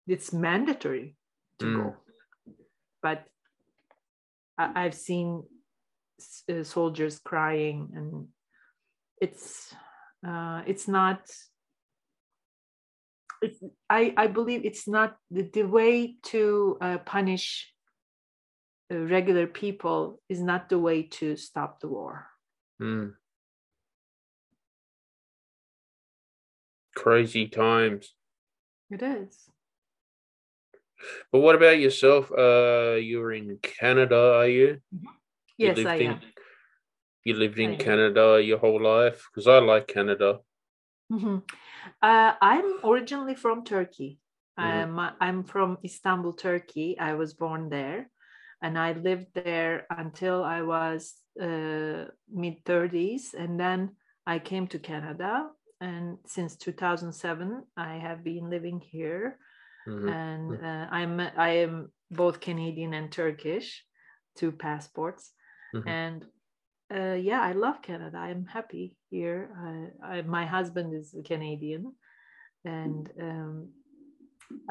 it's 0.09 0.33
mandatory 0.33 1.18
to 1.59 1.67
Mm. 1.67 1.77
go 1.77 1.97
but 3.03 3.25
I, 4.57 4.85
i've 4.85 4.95
seen 4.95 5.43
uh, 6.51 6.63
soldiers 6.65 7.19
crying 7.19 7.91
and 7.95 8.29
it's 9.21 9.75
uh, 10.27 10.63
it's 10.67 10.89
not 10.89 11.21
it's, 13.41 13.63
I, 13.89 14.13
I 14.17 14.27
believe 14.27 14.65
it's 14.65 14.89
not 14.89 15.17
the, 15.31 15.43
the 15.43 15.63
way 15.63 16.17
to 16.25 16.77
uh, 16.81 16.99
punish 16.99 17.73
uh, 18.93 18.99
regular 18.99 19.47
people 19.47 20.21
is 20.29 20.41
not 20.41 20.69
the 20.69 20.79
way 20.79 21.03
to 21.03 21.37
stop 21.37 21.81
the 21.81 21.89
war 21.89 22.27
mm. 22.83 23.15
Crazy 26.97 27.47
times. 27.47 28.15
it 28.91 29.03
is 29.03 29.51
But 31.33 31.41
what 31.41 31.55
about 31.55 31.79
yourself? 31.79 32.31
Uh, 32.33 32.97
you're 33.01 33.33
in 33.33 33.59
Canada, 33.63 34.35
are 34.37 34.49
you? 34.49 34.81
You 35.59 35.69
yes 35.69 35.77
lived 35.77 35.89
i 35.89 35.97
in, 35.97 36.11
am 36.13 36.21
You 37.25 37.35
lived 37.35 37.59
I 37.59 37.63
in 37.63 37.71
am. 37.73 37.79
Canada 37.79 38.41
your 38.43 38.59
whole 38.59 38.81
life? 38.81 39.29
Because 39.29 39.47
I 39.47 39.59
like 39.59 39.87
Canada. 39.89 40.41
Mhm. 41.13 41.43
Uh, 42.03 42.33
I'm 42.41 42.85
originally 42.85 43.35
from 43.35 43.65
Turkey. 43.65 44.19
Mhm. 44.59 44.99
Um, 44.99 45.17
I'm 45.21 45.45
from 45.45 45.79
Istanbul, 45.85 46.35
Turkey. 46.35 46.99
I 46.99 47.15
was 47.15 47.35
born 47.35 47.69
there, 47.71 48.11
and 48.63 48.79
I 48.79 48.93
lived 48.93 49.29
there 49.35 49.87
until 49.91 50.45
I 50.45 50.63
was 50.63 51.15
uh, 51.41 52.11
mid 52.29 52.65
30s, 52.65 53.35
and 53.35 53.59
then 53.59 53.97
I 54.27 54.39
came 54.39 54.67
to 54.69 54.79
Canada. 54.79 55.51
And 55.81 56.19
since 56.27 56.57
2007, 56.57 57.63
I 57.77 57.95
have 57.99 58.25
been 58.25 58.51
living 58.51 58.81
here, 58.81 59.39
Mhm, 59.89 60.09
and 60.09 60.53
uh, 60.63 60.87
I'm 60.91 61.21
I 61.21 61.51
am 61.65 61.93
both 62.11 62.41
Canadian 62.41 62.95
and 62.95 63.11
Turkish, 63.11 63.85
two 64.37 64.53
passports, 64.53 65.33
Mhm. 65.75 65.87
and 65.87 66.27
uh, 66.91 67.15
yeah, 67.15 67.41
I 67.41 67.53
love 67.53 67.83
Canada. 67.83 68.19
I'm 68.19 68.47
happy 68.47 68.97
here. 69.11 69.51
I, 70.03 70.19
I, 70.19 70.23
my 70.23 70.47
husband 70.47 70.95
is 70.95 71.15
Canadian, 71.25 71.95
and 72.65 73.11
um, 73.21 73.69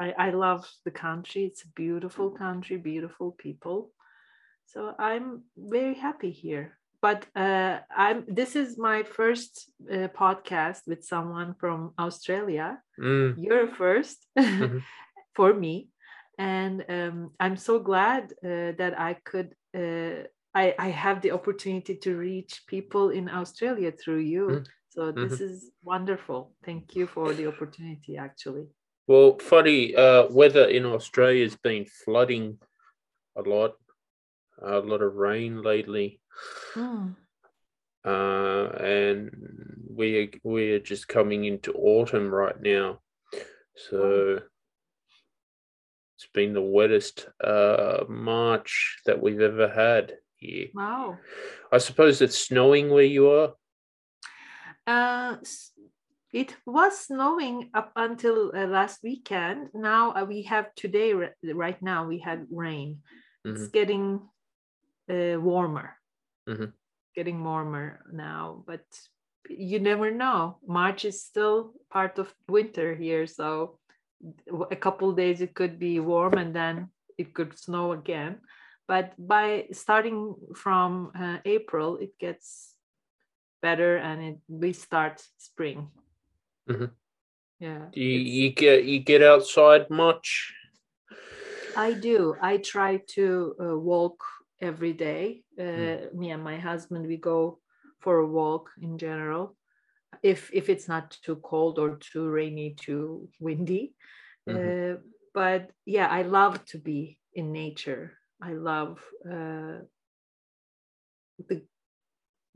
I, 0.00 0.14
I 0.26 0.30
love 0.30 0.68
the 0.84 0.90
country. 0.90 1.44
It's 1.44 1.64
a 1.64 1.72
beautiful 1.76 2.30
country, 2.30 2.76
beautiful 2.76 3.32
people. 3.32 3.92
So 4.66 4.94
I'm 4.98 5.44
very 5.56 5.94
happy 5.94 6.30
here. 6.30 6.78
But 7.00 7.26
uh, 7.36 7.78
I'm. 7.96 8.24
This 8.26 8.56
is 8.56 8.76
my 8.76 9.04
first 9.04 9.70
uh, 9.90 10.08
podcast 10.08 10.82
with 10.88 11.04
someone 11.04 11.54
from 11.60 11.92
Australia. 11.98 12.82
Mm. 12.98 13.34
You're 13.38 13.68
1st 13.68 14.16
Mm-hmm. 14.36 14.78
For 15.38 15.50
me, 15.64 15.74
and 16.38 16.76
um, 16.96 17.16
I'm 17.44 17.56
so 17.68 17.74
glad 17.90 18.22
uh, 18.44 18.72
that 18.80 18.94
I 19.08 19.12
could. 19.30 19.48
Uh, 19.80 20.26
I, 20.62 20.74
I 20.86 20.88
have 21.04 21.18
the 21.20 21.32
opportunity 21.38 21.94
to 22.04 22.10
reach 22.16 22.52
people 22.74 23.04
in 23.18 23.24
Australia 23.28 23.90
through 23.92 24.22
you. 24.34 24.44
Mm. 24.48 24.66
So 24.94 25.12
this 25.12 25.40
is 25.48 25.70
wonderful. 25.92 26.40
Thank 26.66 26.84
you 26.96 27.06
for 27.06 27.26
the 27.38 27.46
opportunity, 27.52 28.16
actually. 28.16 28.66
Well, 29.06 29.38
funny, 29.38 29.94
uh, 29.94 30.24
weather 30.40 30.66
in 30.76 30.84
Australia 30.96 31.44
has 31.44 31.56
been 31.70 31.84
flooding 32.04 32.58
a 33.36 33.42
lot, 33.54 33.72
a 34.60 34.80
lot 34.80 35.02
of 35.06 35.14
rain 35.28 35.52
lately, 35.62 36.08
Mm. 36.74 37.14
uh, 38.04 38.66
and 39.00 39.30
we 39.98 40.06
are, 40.20 40.30
we're 40.42 40.82
just 40.92 41.04
coming 41.06 41.44
into 41.44 41.70
autumn 41.74 42.28
right 42.42 42.60
now, 42.76 42.88
so 43.88 44.40
it's 46.18 46.28
been 46.34 46.52
the 46.52 46.60
wettest 46.60 47.28
uh, 47.44 48.02
March 48.08 48.98
that 49.06 49.22
we've 49.22 49.40
ever 49.40 49.68
had 49.68 50.14
here. 50.34 50.66
Wow. 50.74 51.18
I 51.70 51.78
suppose 51.78 52.20
it's 52.20 52.36
snowing 52.36 52.90
where 52.90 53.04
you 53.04 53.30
are. 53.30 53.52
Uh, 54.84 55.36
it 56.32 56.56
was 56.66 56.98
snowing 57.06 57.70
up 57.72 57.92
until 57.94 58.50
uh, 58.52 58.66
last 58.66 58.98
weekend. 59.04 59.68
Now 59.74 60.12
uh, 60.12 60.24
we 60.24 60.42
have 60.42 60.74
today, 60.74 61.14
ri- 61.14 61.54
right 61.54 61.80
now, 61.80 62.08
we 62.08 62.18
had 62.18 62.46
rain. 62.50 62.98
It's 63.44 63.68
getting 63.68 64.20
uh, 65.08 65.38
warmer. 65.40 65.96
Mhm. 66.48 66.72
Getting 67.14 67.44
warmer 67.44 68.00
now, 68.12 68.64
but 68.66 68.84
you 69.48 69.78
never 69.78 70.10
know. 70.10 70.58
March 70.66 71.04
is 71.04 71.22
still 71.22 71.72
part 71.90 72.18
of 72.18 72.34
winter 72.48 72.94
here. 72.94 73.26
So 73.26 73.78
a 74.70 74.76
couple 74.76 75.12
days 75.12 75.40
it 75.40 75.54
could 75.54 75.78
be 75.78 76.00
warm 76.00 76.34
and 76.34 76.54
then 76.54 76.90
it 77.16 77.34
could 77.34 77.58
snow 77.58 77.92
again. 77.92 78.40
But 78.86 79.12
by 79.18 79.66
starting 79.72 80.34
from 80.56 81.12
uh, 81.14 81.38
April, 81.44 81.98
it 81.98 82.18
gets 82.18 82.74
better 83.60 83.96
and 83.96 84.22
it 84.22 84.38
we 84.48 84.72
start 84.72 85.22
spring. 85.38 85.90
Mhm. 86.68 86.90
Yeah. 87.60 87.90
Do 87.92 88.00
you, 88.00 88.18
you 88.18 88.50
get 88.50 88.84
you 88.84 89.00
get 89.00 89.22
outside 89.22 89.90
much? 89.90 90.54
I 91.76 91.92
do. 91.92 92.36
I 92.40 92.58
try 92.58 93.02
to 93.14 93.54
uh, 93.60 93.76
walk 93.76 94.24
every 94.60 94.92
day. 94.92 95.42
Uh, 95.58 95.62
Mm. 95.62 96.14
Me 96.14 96.30
and 96.30 96.42
my 96.42 96.58
husband, 96.58 97.06
we 97.06 97.16
go 97.16 97.58
for 98.00 98.18
a 98.18 98.26
walk 98.26 98.70
in 98.80 98.98
general. 98.98 99.57
If 100.22 100.50
if 100.52 100.68
it's 100.68 100.88
not 100.88 101.10
too 101.22 101.36
cold 101.36 101.78
or 101.78 101.96
too 101.96 102.28
rainy, 102.28 102.74
too 102.74 103.28
windy. 103.40 103.94
Mhm. 104.48 104.56
Uh, 104.56 104.96
but 105.34 105.70
yeah, 105.86 106.08
I 106.08 106.22
love 106.22 106.64
to 106.66 106.78
be 106.78 107.18
in 107.34 107.52
nature. 107.52 108.18
I 108.42 108.54
love 108.54 108.98
uh, 109.26 109.80
the 111.48 111.62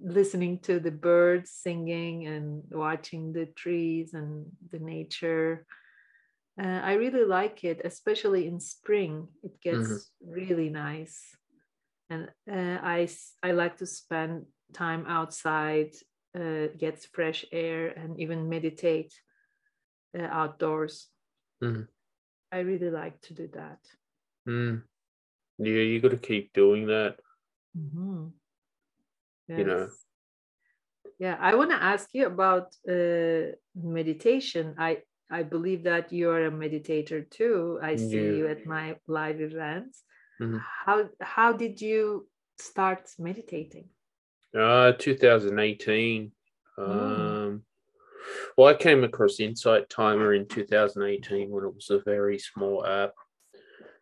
listening 0.00 0.58
to 0.60 0.80
the 0.80 0.90
birds 0.90 1.50
singing 1.50 2.26
and 2.26 2.64
watching 2.70 3.32
the 3.32 3.46
trees 3.46 4.14
and 4.14 4.46
the 4.70 4.78
nature. 4.78 5.66
Uh, 6.60 6.80
I 6.84 6.94
really 6.94 7.24
like 7.24 7.64
it, 7.64 7.80
especially 7.84 8.46
in 8.46 8.60
spring. 8.60 9.28
It 9.42 9.60
gets 9.62 10.10
really 10.20 10.68
nice, 10.68 11.36
and 12.10 12.28
uh, 12.50 12.78
I 12.82 13.08
I 13.42 13.52
like 13.52 13.78
to 13.78 13.86
spend 13.86 14.46
time 14.74 15.06
outside, 15.06 15.92
uh, 16.34 16.68
get 16.78 17.06
fresh 17.12 17.44
air, 17.52 17.88
and 17.88 18.18
even 18.20 18.48
meditate 18.48 19.12
uh, 20.18 20.22
outdoors. 20.22 21.08
Mhm. 21.62 21.88
I 22.50 22.60
really 22.60 22.90
like 22.90 23.20
to 23.22 23.34
do 23.34 23.48
that. 23.48 23.80
Mm. 24.46 24.82
Yeah, 25.58 25.82
you 25.82 26.00
got 26.00 26.10
to 26.10 26.18
keep 26.18 26.52
doing 26.52 26.86
that. 26.86 27.20
Mhm. 27.74 28.32
You 29.48 29.64
know. 29.64 29.88
Yeah, 31.18 31.36
I 31.40 31.54
want 31.54 31.70
to 31.70 31.82
ask 31.82 32.08
you 32.14 32.26
about 32.26 32.74
uh, 32.88 33.54
meditation. 33.74 34.74
I 34.78 35.02
I 35.30 35.42
believe 35.42 35.84
that 35.84 36.12
you 36.12 36.30
are 36.30 36.46
a 36.46 36.50
meditator 36.50 37.28
too. 37.30 37.78
I 37.82 37.96
see 37.96 38.16
Yeah. 38.16 38.32
you 38.38 38.46
at 38.48 38.66
my 38.66 38.96
live 39.06 39.40
events. 39.40 40.04
Mhm. 40.40 40.60
How 40.84 41.08
how 41.20 41.52
did 41.52 41.80
you 41.80 42.28
start 42.58 43.10
meditating? 43.18 43.88
Uh, 44.56 44.92
2018. 44.92 46.32
Mm. 46.78 46.82
Um, 46.88 47.62
well, 48.56 48.68
I 48.68 48.74
came 48.74 49.04
across 49.04 49.40
Insight 49.40 49.88
Timer 49.88 50.34
in 50.34 50.46
2018 50.46 51.50
when 51.50 51.64
it 51.64 51.74
was 51.74 51.90
a 51.90 51.98
very 52.00 52.38
small 52.38 52.84
app. 52.86 53.14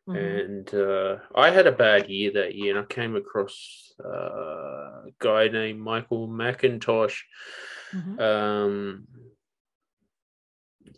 Mhm. 0.08 0.40
And 0.40 0.74
uh, 0.74 1.18
I 1.34 1.50
had 1.50 1.66
a 1.66 1.72
bad 1.72 2.08
year 2.08 2.32
that 2.32 2.54
year, 2.54 2.76
and 2.76 2.84
I 2.84 2.92
came 2.92 3.16
across 3.16 3.92
uh, 4.04 4.08
a 4.08 5.10
guy 5.18 5.48
named 5.48 5.80
Michael 5.80 6.26
McIntosh. 6.28 7.20
Mhm. 7.92 8.20
Um, 8.20 9.06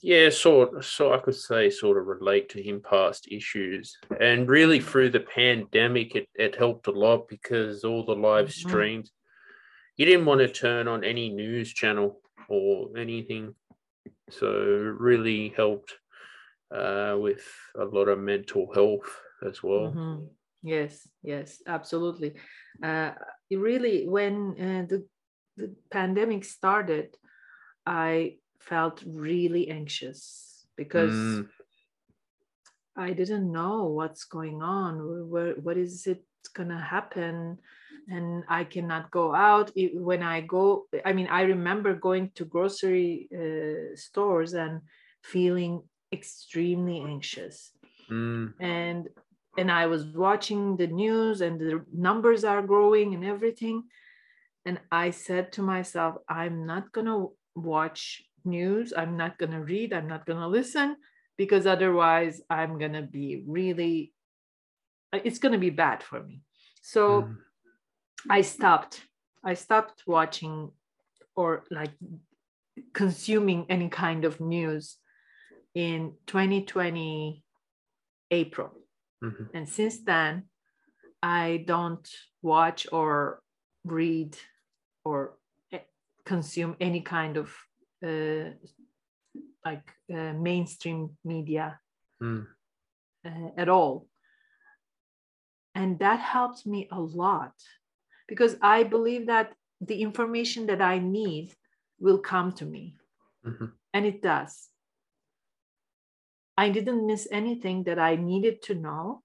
yeah, 0.00 0.30
sort 0.30 0.84
so 0.84 1.12
I 1.12 1.18
could 1.18 1.34
say 1.34 1.68
sort 1.70 1.98
of 1.98 2.06
relate 2.06 2.48
to 2.50 2.62
him 2.62 2.80
past 2.80 3.28
issues, 3.30 3.96
and 4.20 4.48
really 4.48 4.80
through 4.80 5.10
the 5.10 5.20
pandemic, 5.20 6.14
it, 6.16 6.28
it 6.34 6.56
helped 6.56 6.86
a 6.86 6.92
lot 6.92 7.28
because 7.28 7.84
all 7.84 8.04
the 8.04 8.14
live 8.16 8.48
Mhm. 8.48 8.52
streams, 8.52 9.12
you 9.96 10.07
didn't 10.07 10.26
want 10.26 10.40
to 10.40 10.48
turn 10.48 10.88
on 10.88 11.05
any 11.05 11.31
news 11.31 11.72
channel 11.72 12.20
or 12.48 12.96
anything, 12.98 13.55
so 14.31 14.50
really 14.52 15.50
helped 15.50 15.98
uh, 16.72 17.16
with 17.20 17.46
a 17.76 17.85
lot 17.85 18.09
of 18.09 18.18
mental 18.20 18.72
health 18.74 19.20
as 19.46 19.62
well. 19.62 19.98
Mhm. 19.98 20.31
Yes, 20.62 21.09
yes, 21.22 21.62
absolutely. 21.66 22.35
Uh, 22.83 23.14
really, 23.50 24.07
when 24.09 24.52
uh, 24.61 24.87
the 24.88 25.09
the 25.57 25.76
pandemic 25.90 26.44
started, 26.44 27.16
I 27.87 28.40
felt 28.61 29.02
really 29.07 29.68
anxious 29.70 30.66
because 30.76 31.42
Mm, 31.42 31.50
I 32.96 33.12
didn't 33.12 33.50
know 33.50 33.85
what's 33.87 34.24
going 34.24 34.62
on. 34.62 35.28
Where, 35.28 35.55
what 35.55 35.76
is 35.76 36.07
it 36.07 36.26
gonna 36.55 36.81
happen? 36.81 37.61
And 38.08 38.44
I 38.48 38.64
cannot 38.64 39.10
go 39.10 39.34
out. 39.34 39.70
It- 39.76 39.94
When 39.96 40.22
I 40.22 40.40
go, 40.40 40.88
I 41.04 41.12
mean, 41.12 41.28
I 41.28 41.42
remember 41.42 41.94
going 41.94 42.30
to 42.36 42.44
grocery 42.44 43.28
uh, 43.34 43.96
stores 43.96 44.54
and 44.54 44.82
feeling 45.22 45.88
extremely 46.12 47.00
anxious. 47.00 47.72
mm, 48.08 48.54
And 48.60 49.08
and 49.58 49.70
I 49.70 49.86
was 49.86 50.06
watching 50.06 50.76
the 50.78 50.86
news, 50.86 51.40
and 51.42 51.60
the 51.60 51.84
numbers 51.92 52.44
are 52.44 52.62
growing 52.62 53.14
and 53.14 53.24
everything. 53.24 53.84
And 54.64 54.80
I 54.92 55.10
said 55.10 55.52
to 55.54 55.62
myself, 55.62 56.16
I'm 56.28 56.66
not 56.66 56.92
gonna 56.92 57.26
watch 57.54 58.22
news. 58.44 58.92
I'm 58.96 59.16
not 59.16 59.38
gonna 59.38 59.62
read. 59.62 59.92
I'm 59.92 60.08
not 60.08 60.26
gonna 60.26 60.48
listen 60.48 60.96
because 61.36 61.66
otherwise 61.66 62.42
I'm 62.50 62.78
gonna 62.78 63.02
be 63.02 63.44
really 63.46 64.14
it's 65.12 65.38
gonna 65.38 65.58
be 65.58 65.70
bad 65.70 66.02
for 66.02 66.22
me. 66.22 66.42
So 66.80 67.32
mm, 67.32 67.36
I 68.30 68.42
stopped. 68.42 69.04
I 69.44 69.54
stopped 69.54 70.02
watching 70.06 70.70
or 71.35 71.64
like 71.70 71.92
consuming 72.92 73.66
any 73.68 73.88
kind 73.88 74.24
of 74.24 74.40
news 74.40 74.98
in 75.74 76.14
2020 76.26 77.42
April. 78.30 78.70
mhm, 79.22 79.48
And 79.54 79.68
since 79.68 80.02
then, 80.04 80.44
I 81.22 81.64
don't 81.66 82.08
watch 82.42 82.87
or 82.92 83.42
read 83.85 84.37
or 85.04 85.38
eh, 85.72 85.85
consume 86.24 86.76
any 86.80 87.00
kind 87.00 87.37
of 87.37 87.54
uh, 88.04 88.50
like 89.64 89.88
uh, 90.12 90.32
mainstream 90.35 91.16
media 91.24 91.80
mm, 92.22 92.46
uh, 93.24 93.50
at 93.56 93.68
all. 93.68 94.06
And 95.74 95.98
that 96.00 96.20
helps 96.20 96.66
me 96.66 96.88
a 96.90 97.00
lot 97.00 97.54
because 98.32 98.56
I 98.62 98.82
believe 98.82 99.26
that 99.26 99.52
the 99.82 100.00
information 100.00 100.64
that 100.68 100.80
I 100.80 100.98
need 100.98 101.52
will 102.00 102.18
come 102.18 102.52
to 102.52 102.64
me, 102.64 102.96
mhm, 103.44 103.72
and 103.92 104.06
it 104.06 104.22
does. 104.22 104.70
I 106.56 106.70
didn't 106.70 107.06
miss 107.06 107.28
anything 107.30 107.84
that 107.84 107.98
I 107.98 108.16
needed 108.16 108.62
to 108.62 108.74
know. 108.74 109.22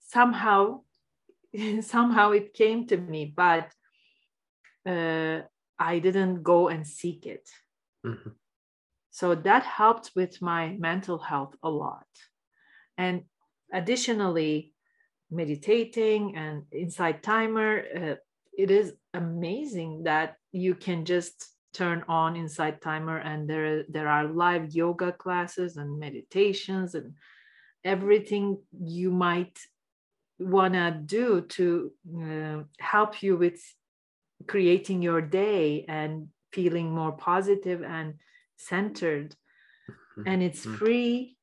Somehow, 0.00 0.82
somehow 1.80 2.32
it 2.32 2.54
came 2.54 2.88
to 2.88 2.96
me, 2.96 3.32
but 3.36 3.70
uh, 4.84 5.42
I 5.78 6.00
didn't 6.00 6.42
go 6.42 6.68
and 6.68 6.84
seek 6.84 7.24
it. 7.26 7.48
Mm-hmm. 8.04 8.30
So 9.10 9.34
that 9.36 9.62
helped 9.62 10.10
with 10.16 10.42
my 10.42 10.74
mental 10.76 11.18
health 11.18 11.54
a 11.62 11.70
lot. 11.70 12.10
And 12.98 13.26
additionally, 13.72 14.71
meditating 15.32 16.36
and 16.36 16.64
Insight 16.70 17.22
Timer, 17.22 17.82
uh, 17.96 18.14
it 18.56 18.70
is 18.70 18.92
amazing 19.14 20.04
that 20.04 20.36
you 20.52 20.74
can 20.74 21.04
just 21.04 21.48
turn 21.72 22.04
on 22.06 22.36
Insight 22.36 22.82
Timer 22.82 23.18
and 23.18 23.48
there, 23.48 23.84
there 23.88 24.08
are 24.08 24.28
live 24.28 24.74
yoga 24.74 25.10
classes 25.10 25.78
and 25.78 25.98
meditations 25.98 26.94
and 26.94 27.14
everything 27.84 28.58
you 28.78 29.10
might 29.10 29.58
want 30.38 30.74
to 30.74 30.90
do 31.04 31.40
to 31.42 31.92
uh, 32.20 32.62
help 32.78 33.22
you 33.22 33.36
with 33.36 33.60
creating 34.46 35.02
your 35.02 35.20
day 35.20 35.84
and 35.88 36.28
feeling 36.52 36.92
more 36.94 37.12
positive 37.12 37.82
and 37.82 38.14
centered 38.56 39.34
mm-hmm. 39.88 40.28
and 40.28 40.42
it's 40.42 40.66
mm-hmm. 40.66 40.76
free 40.76 41.36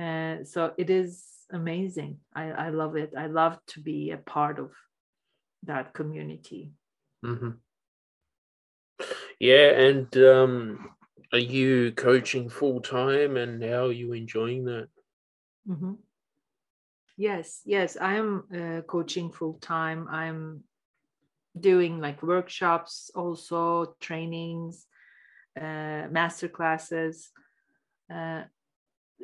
uh, 0.00 0.44
so 0.44 0.72
it 0.78 0.88
is 0.88 1.24
amazing. 1.52 2.18
I, 2.34 2.50
I 2.50 2.68
love 2.70 2.96
it. 2.96 3.12
I 3.16 3.26
love 3.26 3.58
to 3.68 3.80
be 3.80 4.10
a 4.10 4.18
part 4.18 4.58
of 4.58 4.72
that 5.64 5.92
community. 5.92 6.72
Mm-hmm. 7.24 7.50
yeah 9.38 9.70
and 9.72 10.16
um, 10.16 10.90
are 11.32 11.38
you 11.38 11.92
coaching 11.92 12.48
full 12.48 12.80
time 12.80 13.36
and 13.36 13.62
how 13.62 13.86
are 13.86 13.92
you 13.92 14.12
enjoying 14.14 14.64
that? 14.64 14.88
Mm-hmm. 15.68 15.92
yes 17.18 17.60
yes 17.66 17.98
i 18.00 18.14
am 18.14 18.44
uh, 18.54 18.80
coaching 18.82 19.30
full 19.30 19.58
time 19.60 20.08
i'm 20.10 20.64
doing 21.58 22.00
like 22.00 22.22
workshops 22.22 23.10
also 23.14 23.94
trainings 24.00 24.86
uh, 25.60 26.08
master 26.10 26.48
classes 26.48 27.30
uh, 28.12 28.42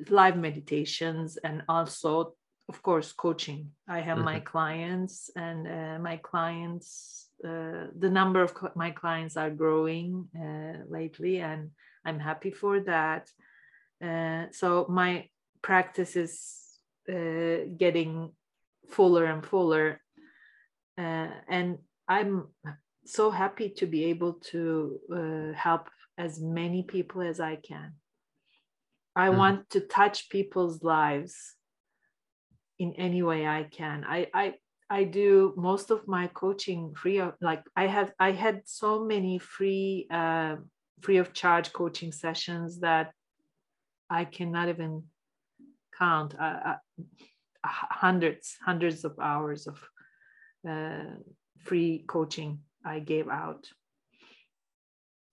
live 0.08 0.36
meditations 0.36 1.36
and 1.38 1.62
also 1.68 2.34
of 2.68 2.82
course 2.82 3.12
coaching 3.12 3.70
i 3.88 4.00
have 4.00 4.16
mm-hmm. 4.16 4.32
my 4.32 4.40
clients 4.40 5.30
and 5.36 5.66
uh, 5.66 5.98
my 5.98 6.16
clients 6.16 7.28
uh, 7.44 7.86
the 7.98 8.10
number 8.10 8.42
of 8.42 8.50
cl- 8.50 8.72
my 8.74 8.90
clients 8.90 9.36
are 9.36 9.50
growing 9.50 10.28
uh, 10.38 10.78
lately 10.88 11.40
and 11.40 11.70
i'm 12.04 12.18
happy 12.18 12.50
for 12.50 12.80
that 12.80 13.28
uh, 14.04 14.44
so 14.52 14.86
my 14.88 15.28
practice 15.62 16.16
is 16.16 16.62
getting 17.78 18.32
fuller 18.88 19.26
and 19.26 19.46
fuller 19.46 20.00
and 20.98 21.78
I'm 22.08 22.48
so 23.04 23.30
happy 23.30 23.70
to 23.70 23.86
be 23.86 24.04
able 24.04 24.34
to 24.34 25.00
uh, 25.12 25.56
help 25.56 25.88
as 26.18 26.40
many 26.40 26.82
people 26.82 27.22
as 27.22 27.40
I 27.40 27.56
can. 27.56 27.94
I 29.16 29.28
mm. 29.28 29.38
want 29.38 29.70
to 29.70 29.80
touch 29.80 30.28
people's 30.28 30.82
lives 30.82 31.54
in 32.78 32.92
any 32.94 33.22
way 33.22 33.46
I 33.46 33.64
can. 33.64 34.04
I, 34.06 34.28
I 34.34 34.54
I 34.88 35.04
do 35.04 35.52
most 35.56 35.90
of 35.90 36.06
my 36.06 36.28
coaching 36.28 36.94
free 36.94 37.18
of 37.18 37.34
like 37.40 37.64
I 37.74 37.86
have 37.86 38.12
I 38.20 38.30
had 38.32 38.62
so 38.66 39.04
many 39.04 39.38
free 39.38 40.06
uh, 40.10 40.56
free 41.00 41.16
of 41.16 41.32
charge 41.32 41.72
coaching 41.72 42.12
sessions 42.12 42.80
that 42.80 43.12
I 44.08 44.24
cannot 44.24 44.68
even 44.68 45.04
count 45.98 46.34
uh, 46.38 46.74
uh, 46.74 46.76
hundreds 47.64 48.56
hundreds 48.64 49.04
of 49.04 49.18
hours 49.18 49.66
of 49.66 49.78
uh, 50.68 51.16
free 51.64 52.04
coaching 52.06 52.60
I 52.84 53.00
gave 53.00 53.28
out. 53.28 53.68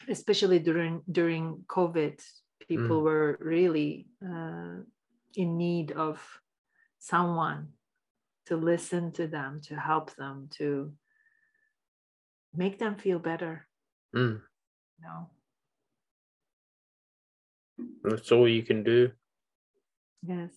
Especially 0.10 0.60
during 0.60 1.02
during 1.10 1.63
COVID, 1.67 2.19
people 2.67 3.02
mm. 3.02 3.04
were 3.04 3.38
really 3.41 4.08
uh, 4.23 4.82
in 5.36 5.58
need 5.58 5.91
of 5.91 6.21
someone 6.99 7.69
to 8.45 8.56
listen 8.56 9.12
to 9.13 9.28
them, 9.28 9.62
to 9.63 9.76
help 9.76 10.15
them, 10.15 10.49
to 10.58 10.93
make 12.54 12.80
them 12.80 12.95
feel 12.95 13.19
better. 13.19 13.67
Mm. 14.15 14.41
You 14.99 15.06
know? 15.06 15.30
That's 18.04 18.32
all 18.32 18.47
you 18.47 18.63
can 18.63 18.84
do. 18.84 19.12
Yes, 20.21 20.52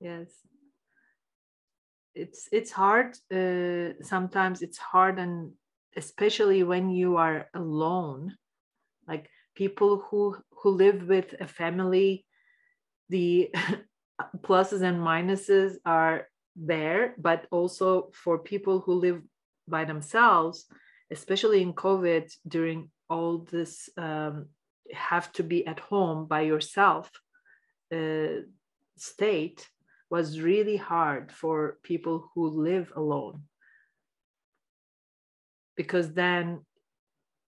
yes 0.00 0.28
it's 2.14 2.48
it's 2.52 2.70
hard 2.70 3.16
uh, 3.34 3.94
sometimes 4.02 4.62
it's 4.62 4.78
hard 4.78 5.18
and 5.18 5.52
especially 5.96 6.62
when 6.62 6.90
you 6.90 7.16
are 7.16 7.48
alone 7.54 8.36
like 9.08 9.28
people 9.54 10.04
who 10.08 10.36
who 10.50 10.70
live 10.70 11.08
with 11.08 11.34
a 11.40 11.46
family 11.46 12.24
the 13.08 13.50
pluses 14.42 14.82
and 14.82 14.98
minuses 14.98 15.76
are 15.84 16.28
there 16.56 17.14
but 17.18 17.46
also 17.50 18.10
for 18.12 18.38
people 18.38 18.80
who 18.80 18.94
live 18.94 19.20
by 19.68 19.84
themselves 19.84 20.66
especially 21.10 21.62
in 21.62 21.72
covid 21.72 22.30
during 22.46 22.90
all 23.08 23.38
this 23.50 23.88
um, 23.96 24.46
have 24.92 25.32
to 25.32 25.42
be 25.42 25.66
at 25.66 25.80
home 25.80 26.26
by 26.26 26.40
yourself 26.42 27.10
uh, 27.94 28.40
state 28.96 29.68
was 30.12 30.40
really 30.40 30.76
hard 30.76 31.32
for 31.32 31.78
people 31.82 32.30
who 32.34 32.46
live 32.48 32.92
alone. 32.94 33.44
Because 35.74 36.12
then 36.12 36.66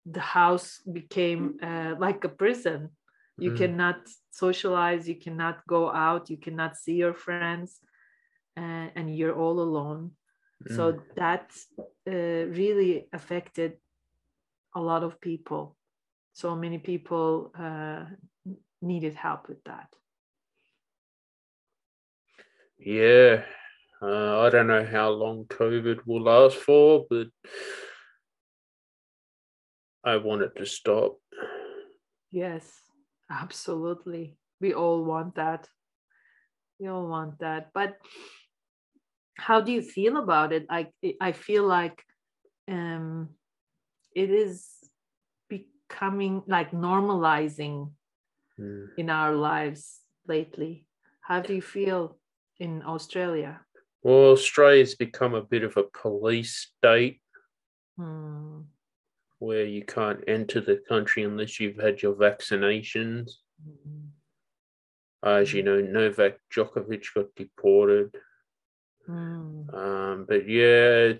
the 0.06 0.20
house 0.20 0.80
became 0.90 1.58
uh, 1.62 1.94
like 1.98 2.24
a 2.24 2.28
prison. 2.28 2.90
You 3.38 3.52
mm. 3.52 3.58
cannot 3.58 4.00
socialize 4.30 5.08
you 5.08 5.16
cannot 5.16 5.66
go 5.66 5.90
out 5.90 6.30
you 6.30 6.36
cannot 6.36 6.76
see 6.76 6.94
your 6.94 7.14
friends 7.14 7.80
uh, 8.56 8.88
and 8.94 9.14
you're 9.16 9.34
all 9.34 9.60
alone. 9.60 10.12
Mm. 10.64 10.76
so 10.76 11.00
that 11.16 11.50
uh, 12.06 12.46
really 12.60 13.08
affected 13.12 13.72
a 14.74 14.80
lot 14.80 15.02
of 15.02 15.20
people. 15.20 15.76
So 16.32 16.56
many 16.56 16.78
people 16.78 17.52
uh, 17.58 18.04
needed 18.80 19.14
help 19.14 19.48
with 19.48 19.62
that. 19.64 19.88
Yeah, 22.78 23.44
uh, 24.00 24.40
I 24.40 24.50
don't 24.50 24.66
know 24.66 24.84
how 24.84 25.10
long 25.10 25.44
COVID 25.44 26.00
will 26.06 26.22
last 26.22 26.56
for, 26.56 27.06
but 27.08 27.28
I 30.04 30.16
want 30.16 30.42
it 30.42 30.52
to 30.56 30.66
stop. 30.66 31.18
Yes, 32.30 32.70
absolutely. 33.30 34.36
We 34.60 34.74
all 34.74 35.04
want 35.04 35.36
that. 35.36 35.68
We 36.78 36.88
all 36.88 37.06
want 37.06 37.38
that. 37.40 37.70
But 37.74 37.96
how 39.36 39.60
do 39.60 39.72
you 39.72 39.82
feel 39.82 40.16
about 40.16 40.52
it? 40.52 40.66
I 40.68 40.88
I 41.20 41.32
feel 41.32 41.64
like 41.66 42.02
um, 42.68 43.30
it 44.14 44.30
is 44.30 44.68
becoming 45.48 46.42
like 46.46 46.72
normalizing 46.72 47.92
mm. 48.58 48.86
in 48.96 49.10
our 49.10 49.34
lives 49.34 50.00
lately. 50.26 50.86
How 51.20 51.40
do 51.40 51.54
you 51.54 51.62
feel? 51.62 52.18
in 52.62 52.82
Australia? 52.86 53.60
Well, 54.02 54.30
Australia's 54.32 54.94
become 54.94 55.34
a 55.34 55.42
bit 55.42 55.64
of 55.64 55.76
a 55.76 55.84
police 55.84 56.70
state 56.70 57.20
hmm. 57.96 58.60
Where 59.42 59.64
you 59.64 59.84
can't 59.84 60.22
enter 60.28 60.60
the 60.60 60.80
country 60.88 61.24
unless 61.24 61.58
you've 61.58 61.80
had 61.80 62.02
your 62.02 62.14
vaccinations. 62.14 63.32
Hmm. 63.64 64.08
As 65.24 65.52
you 65.52 65.62
know, 65.62 65.80
Novak 65.80 66.38
Djokovic 66.54 67.06
got 67.14 67.34
deported. 67.36 68.14
Hmm. 69.06 69.68
Um, 69.74 70.26
but 70.28 70.48
yeah, 70.48 71.14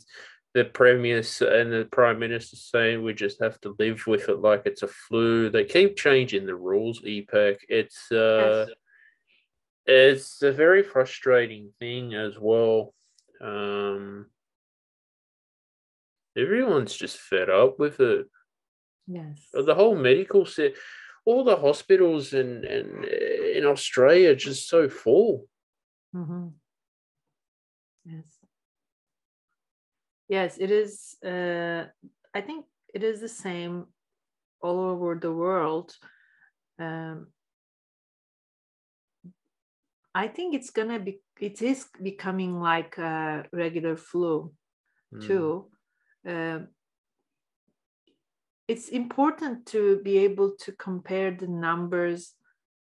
the 0.54 0.64
premier 0.72 1.18
and 1.18 1.72
the 1.72 1.88
prime 1.90 2.18
minister 2.18 2.56
saying 2.56 3.02
we 3.02 3.14
just 3.14 3.40
have 3.40 3.60
to 3.62 3.74
live 3.78 4.06
with 4.06 4.28
it 4.28 4.40
like 4.40 4.62
it's 4.66 4.82
a 4.82 4.88
flu. 4.88 5.50
They 5.50 5.64
keep 5.64 5.96
changing 5.96 6.46
the 6.46 6.54
rules, 6.54 7.00
Ipek. 7.00 7.58
It's 7.68 8.10
uh, 8.12 8.66
yes 8.68 8.76
it's 9.86 10.42
a 10.42 10.52
very 10.52 10.82
frustrating 10.82 11.70
thing 11.78 12.14
as 12.14 12.38
well. 12.38 12.94
Um, 13.40 14.26
everyone's 16.36 16.94
just 16.94 17.18
fed 17.18 17.50
up 17.50 17.78
with 17.78 18.00
it. 18.00 18.26
Yes. 19.06 19.48
The 19.52 19.74
whole 19.74 19.96
medical 19.96 20.46
set, 20.46 20.74
all 21.24 21.44
the 21.44 21.56
hospitals 21.56 22.32
in 22.32 22.64
in, 22.64 23.04
in 23.56 23.64
Australia 23.64 24.30
are 24.30 24.36
just 24.36 24.68
so 24.68 24.88
full. 24.88 25.46
Mm-hmm. 26.14 26.48
Yes. 28.04 28.24
Yes, 30.28 30.58
it 30.58 30.70
is. 30.70 31.16
Uh, 31.24 31.86
I 32.34 32.40
think 32.40 32.64
it 32.94 33.02
is 33.02 33.20
the 33.20 33.28
same 33.28 33.86
all 34.60 34.80
over 34.80 35.18
the 35.20 35.32
world. 35.32 35.94
Um, 36.78 37.26
I 40.14 40.28
think 40.28 40.54
it's 40.54 40.70
gonna 40.70 40.98
be 40.98 41.20
it 41.40 41.62
is 41.62 41.86
becoming 42.02 42.60
like 42.60 42.98
a 42.98 43.44
regular 43.52 43.96
flu 43.96 44.52
mm. 45.12 45.26
too. 45.26 45.71
Uh, 46.26 46.60
it's 48.68 48.88
important 48.88 49.66
to 49.66 50.00
be 50.02 50.18
able 50.18 50.52
to 50.60 50.72
compare 50.72 51.30
the 51.30 51.48
numbers 51.48 52.34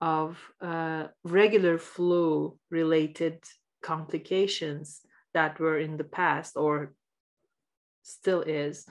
of 0.02 0.38
uh, 0.62 1.08
regular 1.24 1.78
flu 1.78 2.58
related 2.70 3.44
complications 3.82 5.02
that 5.34 5.60
were 5.60 5.80
in 5.80 5.98
the 5.98 6.04
past 6.04 6.56
or 6.56 6.94
still 8.04 8.42
is 8.42 8.86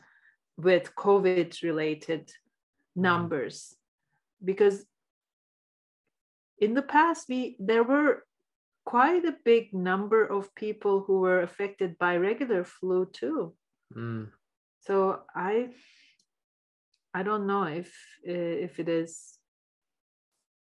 with 0.56 0.94
COVID 0.94 1.62
related 1.62 2.26
mm-hmm. 2.26 3.02
numbers. 3.02 3.74
Because 4.44 4.84
in 6.58 6.74
the 6.74 6.82
past, 6.82 7.28
we 7.28 7.56
there 7.58 7.84
were 7.84 8.24
quite 8.84 9.24
a 9.24 9.37
big 9.44 9.72
number 9.74 10.24
of 10.24 10.54
people 10.54 11.04
who 11.06 11.20
were 11.20 11.42
affected 11.42 11.98
by 11.98 12.16
regular 12.16 12.64
flu 12.64 13.06
too. 13.06 13.54
Mm. 13.94 14.30
So 14.88 15.20
I 15.37 15.68
I 17.12 17.22
don't 17.22 17.46
know 17.46 17.64
if 17.64 17.92
if 18.24 18.81
it 18.81 18.88
is 18.88 19.38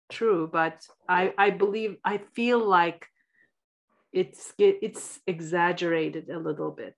true, 0.09 0.49
but 0.53 0.87
I 1.09 1.35
I 1.37 1.51
believe 1.51 1.97
I 2.05 2.19
feel 2.19 2.61
like 2.65 3.09
it's 4.13 4.55
it's 4.59 5.19
exaggerated 5.27 6.31
a 6.31 6.39
little 6.39 6.71
bit. 6.71 6.95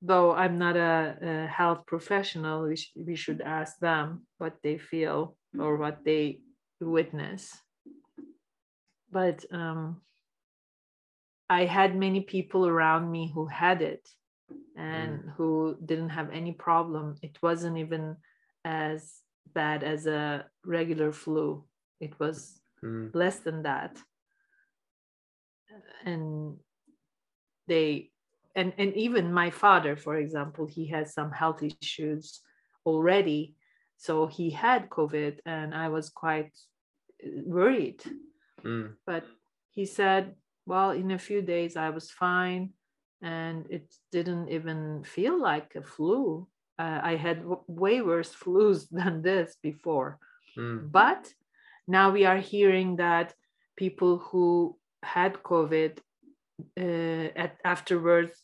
Though 0.00 0.32
I'm 0.32 0.58
not 0.58 0.76
a, 0.76 1.18
a 1.20 1.46
health 1.48 1.86
professional, 1.86 2.68
we, 2.68 2.76
sh- 2.76 2.92
we 2.94 3.16
should 3.16 3.40
ask 3.40 3.80
them 3.80 4.26
what 4.38 4.62
they 4.62 4.78
feel 4.78 5.36
or 5.58 5.76
what 5.76 6.04
they 6.04 6.38
witness. 6.78 7.50
But 9.10 9.44
um, 9.50 10.02
I 11.48 11.64
had 11.64 11.96
many 11.96 12.20
people 12.20 12.66
around 12.66 13.10
me 13.10 13.30
who 13.32 13.46
had 13.46 13.82
it 13.82 14.08
and 14.76 15.20
mm. 15.20 15.32
who 15.36 15.76
didn't 15.84 16.10
have 16.10 16.30
any 16.30 16.52
problem. 16.52 17.16
It 17.22 17.38
wasn't 17.42 17.78
even 17.78 18.16
as 18.64 19.22
bad 19.54 19.84
as 19.84 20.06
a 20.06 20.46
regular 20.64 21.12
flu, 21.12 21.64
it 22.00 22.18
was 22.18 22.60
mm. 22.84 23.14
less 23.14 23.38
than 23.38 23.62
that. 23.62 23.96
And 26.04 26.56
they, 27.68 28.10
and, 28.54 28.72
and 28.78 28.94
even 28.94 29.32
my 29.32 29.50
father, 29.50 29.96
for 29.96 30.16
example, 30.16 30.66
he 30.66 30.86
has 30.88 31.14
some 31.14 31.30
health 31.30 31.62
issues 31.62 32.40
already. 32.84 33.54
So 33.98 34.26
he 34.26 34.50
had 34.50 34.90
COVID, 34.90 35.38
and 35.46 35.74
I 35.74 35.88
was 35.88 36.10
quite 36.10 36.52
worried. 37.44 38.02
Mm. 38.64 38.94
But 39.06 39.24
he 39.70 39.86
said, 39.86 40.34
well, 40.66 40.90
in 40.90 41.12
a 41.12 41.18
few 41.18 41.42
days, 41.42 41.76
I 41.76 41.90
was 41.90 42.10
fine 42.10 42.70
and 43.22 43.66
it 43.70 43.94
didn't 44.12 44.48
even 44.48 45.04
feel 45.04 45.40
like 45.40 45.74
a 45.74 45.82
flu. 45.82 46.46
Uh, 46.78 47.00
I 47.02 47.16
had 47.16 47.38
w- 47.38 47.62
way 47.66 48.02
worse 48.02 48.34
flus 48.42 48.88
than 48.90 49.22
this 49.22 49.56
before. 49.62 50.18
Mm. 50.58 50.90
But 50.90 51.32
now 51.88 52.10
we 52.10 52.24
are 52.24 52.38
hearing 52.38 52.96
that 52.96 53.32
people 53.76 54.18
who 54.18 54.76
had 55.02 55.42
COVID 55.42 55.98
uh, 56.78 57.28
at, 57.36 57.58
afterwards, 57.64 58.42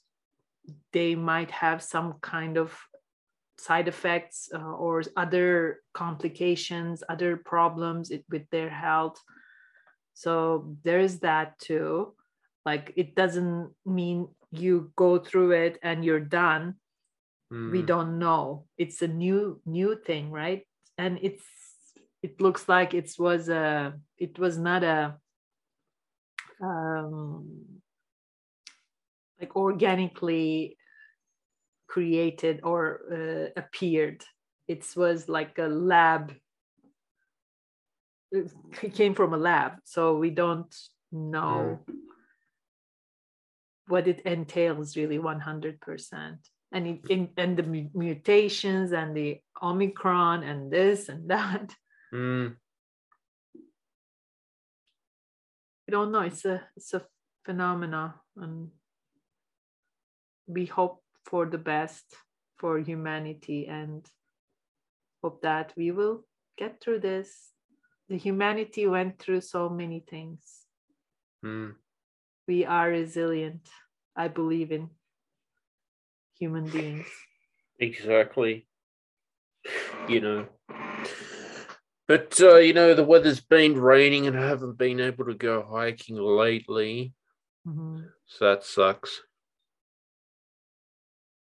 they 0.92 1.14
might 1.14 1.50
have 1.50 1.82
some 1.82 2.14
kind 2.20 2.56
of 2.56 2.78
side 3.58 3.88
effects 3.88 4.48
uh, 4.54 4.58
or 4.58 5.02
other 5.16 5.80
complications, 5.94 7.02
other 7.08 7.36
problems 7.36 8.12
with 8.30 8.48
their 8.50 8.70
health. 8.70 9.20
So 10.14 10.76
there's 10.82 11.20
that 11.20 11.58
too. 11.58 12.14
Like 12.64 12.92
it 12.96 13.14
doesn't 13.14 13.72
mean 13.84 14.28
you 14.52 14.92
go 14.96 15.18
through 15.18 15.52
it 15.52 15.78
and 15.82 16.04
you're 16.04 16.20
done 16.20 16.76
mm. 17.52 17.72
we 17.72 17.80
hmm. 17.80 17.86
don't 17.86 18.18
know 18.18 18.64
it's 18.78 19.02
a 19.02 19.08
new 19.08 19.60
new 19.66 19.96
thing 19.96 20.30
right 20.30 20.66
and 20.98 21.18
it's 21.22 21.44
it 22.22 22.40
looks 22.40 22.68
like 22.68 22.94
it 22.94 23.10
was 23.18 23.48
a 23.48 23.94
it 24.18 24.38
was 24.38 24.58
not 24.58 24.84
a 24.84 25.16
um 26.62 27.48
like 29.40 29.56
organically 29.56 30.76
created 31.88 32.60
or 32.62 33.00
uh, 33.10 33.60
appeared 33.60 34.22
it 34.68 34.86
was 34.96 35.28
like 35.28 35.58
a 35.58 35.66
lab 35.66 36.32
it 38.32 38.94
came 38.94 39.14
from 39.14 39.34
a 39.34 39.36
lab 39.36 39.72
so 39.84 40.16
we 40.16 40.30
don't 40.30 40.74
know 41.12 41.78
mm 41.86 41.94
what 43.88 44.08
it 44.08 44.20
entails 44.20 44.96
really 44.96 45.18
100% 45.18 46.38
and 46.72 46.86
it, 46.86 47.00
in, 47.10 47.28
and 47.36 47.56
the 47.56 47.88
mutations 47.94 48.92
and 48.92 49.14
the 49.14 49.38
omicron 49.62 50.42
and 50.42 50.70
this 50.72 51.08
and 51.08 51.28
that. 51.28 51.74
Mm. 52.14 52.56
i 55.88 55.90
don't 55.90 56.12
know. 56.12 56.20
It's 56.20 56.44
a 56.44 56.62
it's 56.76 56.94
a 56.94 57.04
phenomena 57.44 58.14
and 58.36 58.68
we 60.46 60.66
hope 60.66 61.02
for 61.26 61.46
the 61.46 61.58
best 61.58 62.04
for 62.58 62.78
humanity 62.78 63.66
and 63.66 64.06
hope 65.22 65.42
that 65.42 65.72
we 65.76 65.90
will 65.90 66.24
get 66.56 66.80
through 66.80 67.00
this 67.00 67.52
the 68.12 68.18
humanity 68.18 68.86
went 68.86 69.18
through 69.18 69.40
so 69.40 69.68
many 69.68 70.00
things 70.00 70.40
mm 71.44 71.72
we 72.48 72.64
are 72.64 72.88
resilient. 72.88 73.68
I 74.16 74.28
believe 74.28 74.72
in 74.72 74.90
human 76.38 76.68
beings. 76.68 77.06
Exactly. 77.78 78.66
You 80.08 80.20
know. 80.20 80.46
But 82.08 82.38
uh, 82.40 82.56
you 82.56 82.74
know, 82.74 82.94
the 82.94 83.04
weather's 83.04 83.40
been 83.40 83.80
raining 83.80 84.26
and 84.26 84.38
I 84.38 84.46
haven't 84.46 84.76
been 84.76 85.00
able 85.00 85.24
to 85.26 85.34
go 85.34 85.66
hiking 85.68 86.16
lately. 86.16 87.14
Mm-hmm. 87.66 88.02
So 88.26 88.44
that 88.44 88.64
sucks. 88.64 89.22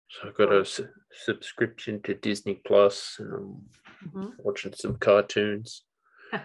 So 0.09 0.27
I've 0.27 0.35
got 0.35 0.53
a 0.53 0.65
su- 0.65 0.89
subscription 1.11 2.01
to 2.03 2.13
Disney 2.13 2.61
Plus 2.65 3.15
and 3.19 3.33
I'm 3.33 4.09
mm-hmm. 4.09 4.27
watching 4.39 4.73
some 4.73 4.97
cartoons. 4.97 5.83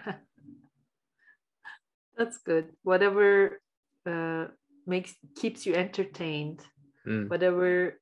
That's 2.16 2.38
good. 2.38 2.72
Whatever 2.82 3.60
uh, 4.06 4.46
makes 4.86 5.14
keeps 5.36 5.66
you 5.66 5.74
entertained 5.74 6.60
mm. 7.06 7.28
whatever 7.28 8.00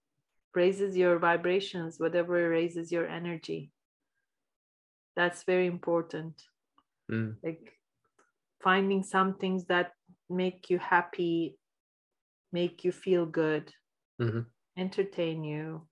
raises 0.55 0.97
your 0.97 1.19
vibrations 1.19 1.99
whatever 1.99 2.49
raises 2.49 2.93
your 2.93 3.07
energy 3.07 3.71
that's 5.17 5.45
very 5.45 5.67
important 5.67 6.35
mm. 7.11 7.35
like 7.43 7.73
finding 8.63 9.03
some 9.03 9.35
things 9.35 9.65
that 9.67 9.93
make 10.29 10.71
you 10.71 10.79
happy 10.79 11.57
make 12.53 12.85
you 12.85 12.93
feel 12.93 13.27
good 13.27 13.73
mm-hmm. 14.21 14.41
entertain 14.77 15.45
you 15.45 15.83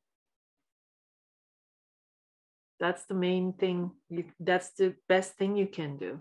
that's 2.80 3.04
the 3.04 3.14
main 3.14 3.52
thing 3.52 3.90
you, 4.08 4.24
that's 4.40 4.70
the 4.70 4.94
best 5.08 5.34
thing 5.34 5.56
you 5.56 5.66
can 5.66 5.96
do 5.96 6.18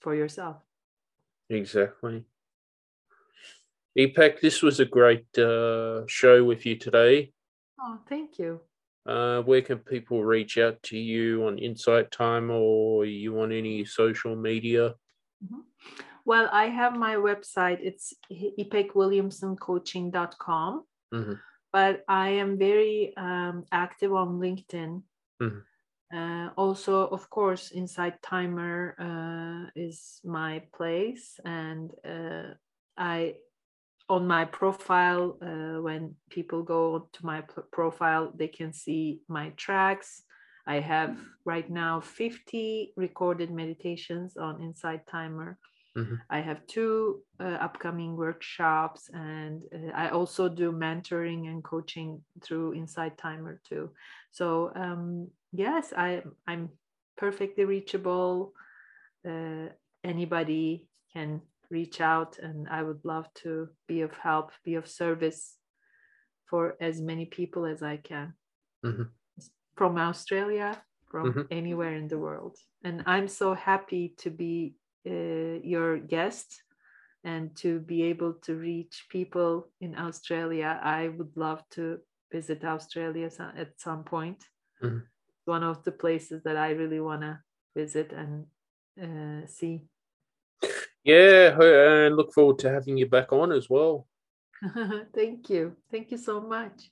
for 0.00 0.14
yourself 0.14 0.56
exactly 1.50 2.24
Ipek, 3.96 4.40
this 4.40 4.60
was 4.60 4.80
a 4.80 4.84
great 4.84 5.38
uh, 5.38 6.02
show 6.08 6.42
with 6.42 6.66
you 6.66 6.76
today. 6.76 7.32
Oh, 7.80 8.00
thank 8.08 8.40
you. 8.40 8.60
Uh, 9.06 9.42
where 9.42 9.62
can 9.62 9.78
people 9.78 10.24
reach 10.24 10.58
out 10.58 10.82
to 10.82 10.98
you 10.98 11.46
on 11.46 11.58
Insight 11.58 12.10
Time 12.10 12.50
or 12.50 13.04
you 13.04 13.40
on 13.40 13.52
any 13.52 13.84
social 13.84 14.34
media? 14.34 14.96
Mm-hmm. 15.44 15.60
Well, 16.24 16.48
I 16.50 16.70
have 16.70 16.96
my 16.96 17.14
website. 17.16 17.80
It's 17.82 18.14
ipekwilliamsoncoaching.com. 18.32 20.84
Mm-hmm. 21.14 21.34
But 21.72 22.04
I 22.08 22.30
am 22.30 22.58
very 22.58 23.12
um, 23.16 23.64
active 23.70 24.12
on 24.12 24.40
LinkedIn. 24.40 25.02
Mm-hmm. 25.42 26.16
Uh, 26.16 26.50
also, 26.56 27.08
of 27.08 27.28
course, 27.30 27.72
Insight 27.72 28.22
Timer 28.22 28.94
uh, 28.98 29.70
is 29.74 30.20
my 30.24 30.62
place, 30.72 31.40
and 31.44 31.90
uh, 32.06 32.54
I 32.96 33.34
on 34.08 34.26
my 34.26 34.44
profile 34.44 35.38
uh, 35.40 35.80
when 35.80 36.14
people 36.30 36.62
go 36.62 37.08
to 37.12 37.26
my 37.26 37.40
p- 37.40 37.62
profile 37.72 38.30
they 38.36 38.48
can 38.48 38.72
see 38.72 39.20
my 39.28 39.48
tracks. 39.56 40.22
I 40.66 40.80
have 40.80 41.18
right 41.44 41.68
now 41.68 42.00
50 42.00 42.92
recorded 42.96 43.50
meditations 43.50 44.36
on 44.36 44.62
Insight 44.62 45.06
Timer 45.06 45.58
mm-hmm. 45.96 46.14
i 46.30 46.40
have 46.40 46.66
two 46.66 47.22
uh, 47.40 47.58
upcoming 47.60 48.16
workshops 48.16 49.10
and 49.12 49.62
uh, 49.74 49.90
i 49.94 50.08
also 50.08 50.48
do 50.48 50.72
mentoring 50.72 51.48
and 51.48 51.62
coaching 51.64 52.22
through 52.42 52.74
Insight 52.74 53.16
Timer 53.18 53.60
too 53.68 53.90
so 54.30 54.72
um, 54.74 55.28
yes 55.52 55.92
i 55.96 56.22
i'm 56.46 56.68
perfectly 57.16 57.64
reachable 57.64 58.52
uh, 59.28 59.68
anybody 60.02 60.88
can 61.12 61.40
reach 61.70 62.00
out 62.00 62.38
and 62.38 62.68
I 62.68 62.82
would 62.82 63.04
love 63.04 63.26
to 63.42 63.68
be 63.88 64.02
of 64.02 64.12
help, 64.16 64.52
be 64.64 64.74
of 64.74 64.86
service 64.86 65.56
for 66.46 66.76
as 66.80 67.00
many 67.00 67.26
people 67.26 67.64
as 67.64 67.82
I 67.82 67.96
can 67.96 68.34
Mhm. 68.82 69.10
from 69.74 69.98
Australia, 69.98 70.84
from 71.10 71.32
Mhm. 71.32 71.46
anywhere 71.50 71.94
in 71.94 72.08
the 72.08 72.18
world. 72.18 72.58
And 72.82 73.02
I'm 73.06 73.28
so 73.28 73.54
happy 73.54 74.14
to 74.18 74.30
be 74.30 74.76
uh, 75.06 75.60
your 75.62 75.98
guest 75.98 76.62
and 77.24 77.56
to 77.56 77.80
be 77.80 78.02
able 78.04 78.34
to 78.34 78.54
reach 78.54 79.06
people 79.08 79.68
in 79.80 79.98
Australia. 79.98 80.78
I 80.82 81.08
would 81.08 81.36
love 81.36 81.62
to 81.70 81.98
visit 82.30 82.64
Australia 82.64 83.30
at 83.56 83.80
some 83.80 84.04
point. 84.04 84.44
Mhm. 84.82 85.02
One 85.46 85.62
of 85.62 85.82
the 85.84 85.92
places 85.92 86.42
that 86.42 86.56
I 86.56 86.70
really 86.72 87.00
want 87.00 87.22
to 87.22 87.40
visit 87.74 88.12
and 88.12 88.46
uh, 89.00 89.46
see. 89.46 89.88
Yeah, 91.04 91.60
and 91.60 92.16
look 92.16 92.32
forward 92.32 92.58
to 92.60 92.70
having 92.70 92.96
you 92.96 93.06
back 93.06 93.32
on 93.32 93.52
as 93.52 93.68
well. 93.68 94.06
Thank 95.14 95.50
you. 95.50 95.76
Thank 95.90 96.10
you 96.10 96.18
so 96.18 96.40
much. 96.40 96.90